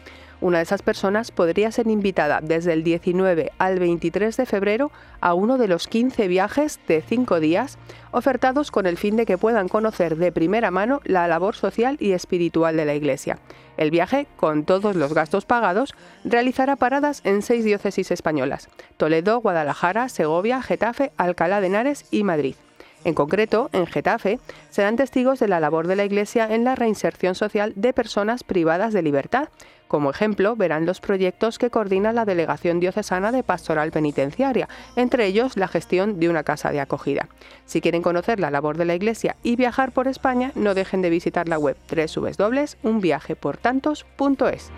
Una 0.41 0.59
de 0.59 0.65
esas 0.65 0.83
personas 0.83 1.31
podría 1.31 1.73
ser 1.73 1.87
invitada 1.87 2.41
desde 2.43 2.73
el 2.73 2.85
19 2.85 3.53
al 3.57 3.79
23 3.79 4.37
de 4.37 4.47
febrero 4.47 4.91
a 5.21 5.33
uno 5.33 5.59
de 5.59 5.69
los 5.69 5.87
15 5.87 6.29
viajes 6.29 6.81
de 6.87 7.03
5 7.03 7.41
días 7.41 7.79
ofertados 8.11 8.71
con 8.71 8.87
el 8.87 8.99
fin 8.99 9.17
de 9.17 9.27
que 9.27 9.39
puedan 9.39 9.69
conocer 9.69 10.17
de 10.17 10.33
primera 10.33 10.71
mano 10.71 11.01
la 11.05 11.29
labor 11.29 11.55
social 11.55 11.97
y 11.99 12.13
espiritual 12.13 12.77
de 12.77 12.85
la 12.85 12.95
Iglesia. 12.95 13.39
El 13.77 13.91
viaje, 13.91 14.27
con 14.37 14.65
todos 14.65 14.97
los 14.97 15.15
gastos 15.15 15.47
pagados, 15.47 15.95
realizará 16.25 16.77
paradas 16.77 17.23
en 17.25 17.43
seis 17.43 17.65
diócesis 17.65 18.11
españolas, 18.11 18.69
Toledo, 18.97 19.41
Guadalajara, 19.41 20.09
Segovia, 20.09 20.63
Getafe, 20.63 21.13
Alcalá 21.17 21.61
de 21.61 21.69
Henares 21.69 22.05
y 22.11 22.23
Madrid. 22.23 22.55
En 23.05 23.15
concreto, 23.15 23.71
en 23.73 23.87
Getafe, 23.87 24.41
serán 24.71 24.97
testigos 24.97 25.39
de 25.39 25.49
la 25.49 25.61
labor 25.61 25.87
de 25.87 25.97
la 25.97 26.05
Iglesia 26.05 26.47
en 26.53 26.65
la 26.65 26.75
reinserción 26.75 27.35
social 27.35 27.75
de 27.77 27.93
personas 27.93 28.45
privadas 28.45 28.95
de 28.95 29.03
libertad. 29.03 29.51
Como 29.89 30.11
ejemplo, 30.11 30.57
verán 30.57 30.87
los 30.87 31.01
proyectos 31.01 31.59
que 31.59 31.69
coordina 31.71 32.13
la 32.13 32.25
Delegación 32.25 32.81
Diocesana 32.81 33.31
de 33.31 33.43
Pastoral 33.43 33.93
Penitenciaria, 33.93 34.71
entre 34.97 35.27
ellos 35.27 35.59
la 35.59 35.69
gestión 35.69 36.19
de 36.19 36.31
una 36.31 36.43
casa 36.43 36.73
de 36.73 36.81
acogida. 36.81 37.29
Si 37.67 37.83
quieren 37.83 38.03
conocer 38.03 38.41
la 38.41 38.51
labor 38.51 38.79
de 38.79 38.87
la 38.87 38.95
Iglesia 38.95 39.37
y 39.43 39.57
viajar 39.57 39.93
por 39.93 40.09
España, 40.09 40.53
no 40.55 40.73
dejen 40.75 41.03
de 41.03 41.11
visitar 41.11 41.47
la 41.49 41.59
web 41.59 41.77
www.unviajeportantos.es. 41.91 44.71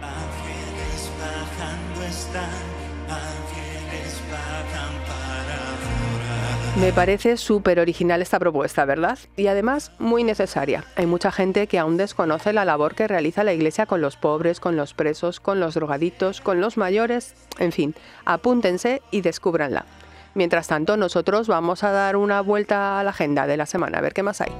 Me 6.80 6.92
parece 6.92 7.38
súper 7.38 7.80
original 7.80 8.20
esta 8.20 8.38
propuesta, 8.38 8.84
¿verdad? 8.84 9.18
Y 9.34 9.46
además 9.46 9.92
muy 9.98 10.24
necesaria. 10.24 10.84
Hay 10.96 11.06
mucha 11.06 11.32
gente 11.32 11.68
que 11.68 11.78
aún 11.78 11.96
desconoce 11.96 12.52
la 12.52 12.66
labor 12.66 12.94
que 12.94 13.08
realiza 13.08 13.44
la 13.44 13.54
Iglesia 13.54 13.86
con 13.86 14.02
los 14.02 14.16
pobres, 14.16 14.60
con 14.60 14.76
los 14.76 14.92
presos, 14.92 15.40
con 15.40 15.58
los 15.58 15.72
drogaditos, 15.72 16.42
con 16.42 16.60
los 16.60 16.76
mayores, 16.76 17.34
en 17.58 17.72
fin, 17.72 17.94
apúntense 18.26 19.00
y 19.10 19.22
descúbranla. 19.22 19.86
Mientras 20.34 20.68
tanto, 20.68 20.98
nosotros 20.98 21.48
vamos 21.48 21.82
a 21.82 21.92
dar 21.92 22.14
una 22.14 22.42
vuelta 22.42 23.00
a 23.00 23.04
la 23.04 23.10
agenda 23.10 23.46
de 23.46 23.56
la 23.56 23.64
semana, 23.64 23.98
a 23.98 24.02
ver 24.02 24.12
qué 24.12 24.22
más 24.22 24.42
hay. 24.42 24.52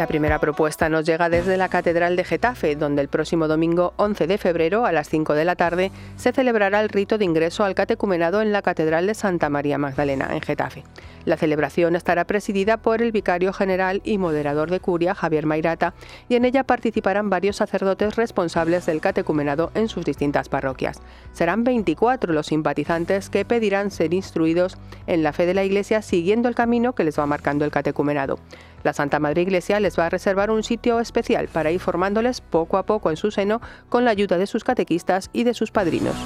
La 0.00 0.06
primera 0.06 0.38
propuesta 0.38 0.88
nos 0.88 1.04
llega 1.04 1.28
desde 1.28 1.58
la 1.58 1.68
Catedral 1.68 2.16
de 2.16 2.24
Getafe, 2.24 2.74
donde 2.74 3.02
el 3.02 3.08
próximo 3.08 3.48
domingo 3.48 3.92
11 3.98 4.26
de 4.26 4.38
febrero 4.38 4.86
a 4.86 4.92
las 4.92 5.10
5 5.10 5.34
de 5.34 5.44
la 5.44 5.56
tarde 5.56 5.92
se 6.16 6.32
celebrará 6.32 6.80
el 6.80 6.88
rito 6.88 7.18
de 7.18 7.26
ingreso 7.26 7.64
al 7.64 7.74
catecumenado 7.74 8.40
en 8.40 8.50
la 8.50 8.62
Catedral 8.62 9.06
de 9.06 9.12
Santa 9.12 9.50
María 9.50 9.76
Magdalena, 9.76 10.30
en 10.32 10.40
Getafe. 10.40 10.84
La 11.26 11.36
celebración 11.36 11.96
estará 11.96 12.24
presidida 12.24 12.78
por 12.78 13.02
el 13.02 13.12
vicario 13.12 13.52
general 13.52 14.00
y 14.02 14.16
moderador 14.16 14.70
de 14.70 14.80
curia, 14.80 15.14
Javier 15.14 15.44
Mairata, 15.44 15.92
y 16.30 16.36
en 16.36 16.46
ella 16.46 16.64
participarán 16.64 17.28
varios 17.28 17.56
sacerdotes 17.56 18.16
responsables 18.16 18.86
del 18.86 19.02
catecumenado 19.02 19.70
en 19.74 19.90
sus 19.90 20.06
distintas 20.06 20.48
parroquias. 20.48 21.02
Serán 21.34 21.62
24 21.62 22.32
los 22.32 22.46
simpatizantes 22.46 23.28
que 23.28 23.44
pedirán 23.44 23.90
ser 23.90 24.14
instruidos 24.14 24.78
en 25.06 25.22
la 25.22 25.34
fe 25.34 25.44
de 25.44 25.52
la 25.52 25.64
Iglesia 25.64 26.00
siguiendo 26.00 26.48
el 26.48 26.54
camino 26.54 26.94
que 26.94 27.04
les 27.04 27.18
va 27.18 27.26
marcando 27.26 27.66
el 27.66 27.70
catecumenado. 27.70 28.38
La 28.82 28.92
Santa 28.92 29.18
Madre 29.18 29.42
Iglesia 29.42 29.80
les 29.80 29.98
va 29.98 30.06
a 30.06 30.10
reservar 30.10 30.50
un 30.50 30.62
sitio 30.62 31.00
especial 31.00 31.48
para 31.48 31.70
ir 31.70 31.80
formándoles 31.80 32.40
poco 32.40 32.78
a 32.78 32.84
poco 32.84 33.10
en 33.10 33.16
su 33.16 33.30
seno 33.30 33.60
con 33.88 34.04
la 34.04 34.10
ayuda 34.10 34.38
de 34.38 34.46
sus 34.46 34.64
catequistas 34.64 35.30
y 35.32 35.44
de 35.44 35.54
sus 35.54 35.70
padrinos. 35.70 36.16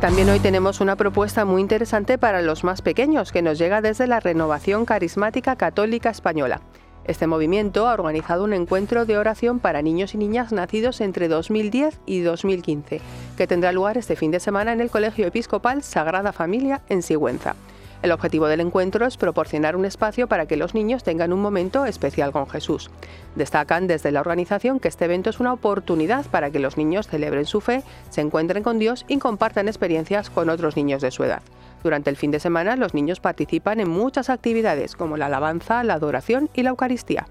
También 0.00 0.28
hoy 0.30 0.40
tenemos 0.40 0.80
una 0.80 0.96
propuesta 0.96 1.44
muy 1.44 1.60
interesante 1.60 2.18
para 2.18 2.42
los 2.42 2.64
más 2.64 2.82
pequeños 2.82 3.30
que 3.30 3.40
nos 3.40 3.56
llega 3.56 3.80
desde 3.80 4.08
la 4.08 4.18
Renovación 4.18 4.84
Carismática 4.84 5.54
Católica 5.54 6.10
Española. 6.10 6.60
Este 7.04 7.28
movimiento 7.28 7.88
ha 7.88 7.94
organizado 7.94 8.42
un 8.42 8.52
encuentro 8.52 9.06
de 9.06 9.16
oración 9.16 9.60
para 9.60 9.80
niños 9.80 10.14
y 10.14 10.18
niñas 10.18 10.50
nacidos 10.52 11.00
entre 11.00 11.28
2010 11.28 12.00
y 12.04 12.20
2015, 12.20 13.00
que 13.36 13.46
tendrá 13.46 13.70
lugar 13.70 13.96
este 13.96 14.16
fin 14.16 14.32
de 14.32 14.40
semana 14.40 14.72
en 14.72 14.80
el 14.80 14.90
Colegio 14.90 15.26
Episcopal 15.26 15.84
Sagrada 15.84 16.32
Familia 16.32 16.82
en 16.88 17.02
Sigüenza. 17.02 17.54
El 18.02 18.10
objetivo 18.10 18.48
del 18.48 18.58
encuentro 18.58 19.06
es 19.06 19.16
proporcionar 19.16 19.76
un 19.76 19.84
espacio 19.84 20.26
para 20.26 20.46
que 20.46 20.56
los 20.56 20.74
niños 20.74 21.04
tengan 21.04 21.32
un 21.32 21.40
momento 21.40 21.86
especial 21.86 22.32
con 22.32 22.48
Jesús. 22.48 22.90
Destacan 23.36 23.86
desde 23.86 24.10
la 24.10 24.20
organización 24.20 24.80
que 24.80 24.88
este 24.88 25.04
evento 25.04 25.30
es 25.30 25.38
una 25.38 25.52
oportunidad 25.52 26.26
para 26.26 26.50
que 26.50 26.58
los 26.58 26.76
niños 26.76 27.06
celebren 27.06 27.46
su 27.46 27.60
fe, 27.60 27.84
se 28.10 28.20
encuentren 28.20 28.64
con 28.64 28.80
Dios 28.80 29.04
y 29.06 29.18
compartan 29.18 29.68
experiencias 29.68 30.30
con 30.30 30.50
otros 30.50 30.76
niños 30.76 31.00
de 31.00 31.12
su 31.12 31.22
edad. 31.22 31.42
Durante 31.84 32.10
el 32.10 32.16
fin 32.16 32.32
de 32.32 32.40
semana 32.40 32.74
los 32.74 32.92
niños 32.92 33.20
participan 33.20 33.78
en 33.78 33.88
muchas 33.88 34.30
actividades 34.30 34.96
como 34.96 35.16
la 35.16 35.26
alabanza, 35.26 35.84
la 35.84 35.94
adoración 35.94 36.50
y 36.54 36.64
la 36.64 36.70
Eucaristía. 36.70 37.28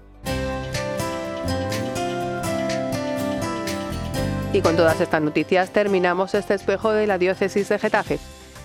Y 4.54 4.60
con 4.62 4.76
todas 4.76 5.00
estas 5.02 5.20
noticias 5.20 5.70
terminamos 5.70 6.34
este 6.34 6.54
espejo 6.54 6.92
de 6.92 7.06
la 7.06 7.18
diócesis 7.18 7.68
de 7.68 7.78
Getafe. 7.78 8.18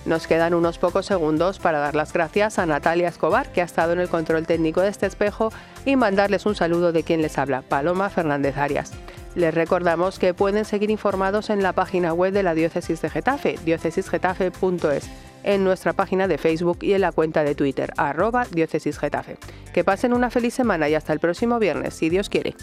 Nos 0.07 0.25
quedan 0.25 0.53
unos 0.53 0.77
pocos 0.77 1.05
segundos 1.05 1.59
para 1.59 1.79
dar 1.79 1.93
las 1.93 2.13
gracias 2.13 2.59
a 2.59 2.65
Natalia 2.65 3.09
Escobar, 3.09 3.51
que 3.51 3.59
ha 3.59 3.65
estado 3.65 3.91
en 3.91 3.99
el 3.99 4.07
control 4.07 4.47
técnico 4.47 4.79
de 4.79 4.87
este 4.87 5.05
espejo, 5.05 5.51
y 5.85 5.97
mandarles 5.97 6.45
un 6.45 6.55
saludo 6.55 6.93
de 6.93 7.03
quien 7.03 7.21
les 7.21 7.37
habla, 7.37 7.61
Paloma 7.61 8.09
Fernández 8.09 8.55
Arias. 8.55 8.93
Les 9.35 9.53
recordamos 9.53 10.17
que 10.17 10.33
pueden 10.33 10.63
seguir 10.63 10.91
informados 10.91 11.49
en 11.49 11.61
la 11.61 11.73
página 11.73 12.13
web 12.13 12.31
de 12.31 12.41
la 12.41 12.53
Diócesis 12.53 13.01
de 13.01 13.09
Getafe, 13.09 13.59
diócesisgetafe.es, 13.65 15.09
en 15.43 15.65
nuestra 15.65 15.91
página 15.91 16.29
de 16.29 16.37
Facebook 16.37 16.77
y 16.81 16.93
en 16.93 17.01
la 17.01 17.11
cuenta 17.11 17.43
de 17.43 17.53
Twitter, 17.53 17.91
arroba 17.97 18.47
diócesisgetafe. 18.49 19.35
Que 19.73 19.83
pasen 19.83 20.13
una 20.13 20.29
feliz 20.29 20.53
semana 20.53 20.87
y 20.87 20.95
hasta 20.95 21.11
el 21.11 21.19
próximo 21.19 21.59
viernes, 21.59 21.93
si 21.93 22.07
Dios 22.09 22.29
quiere. 22.29 22.55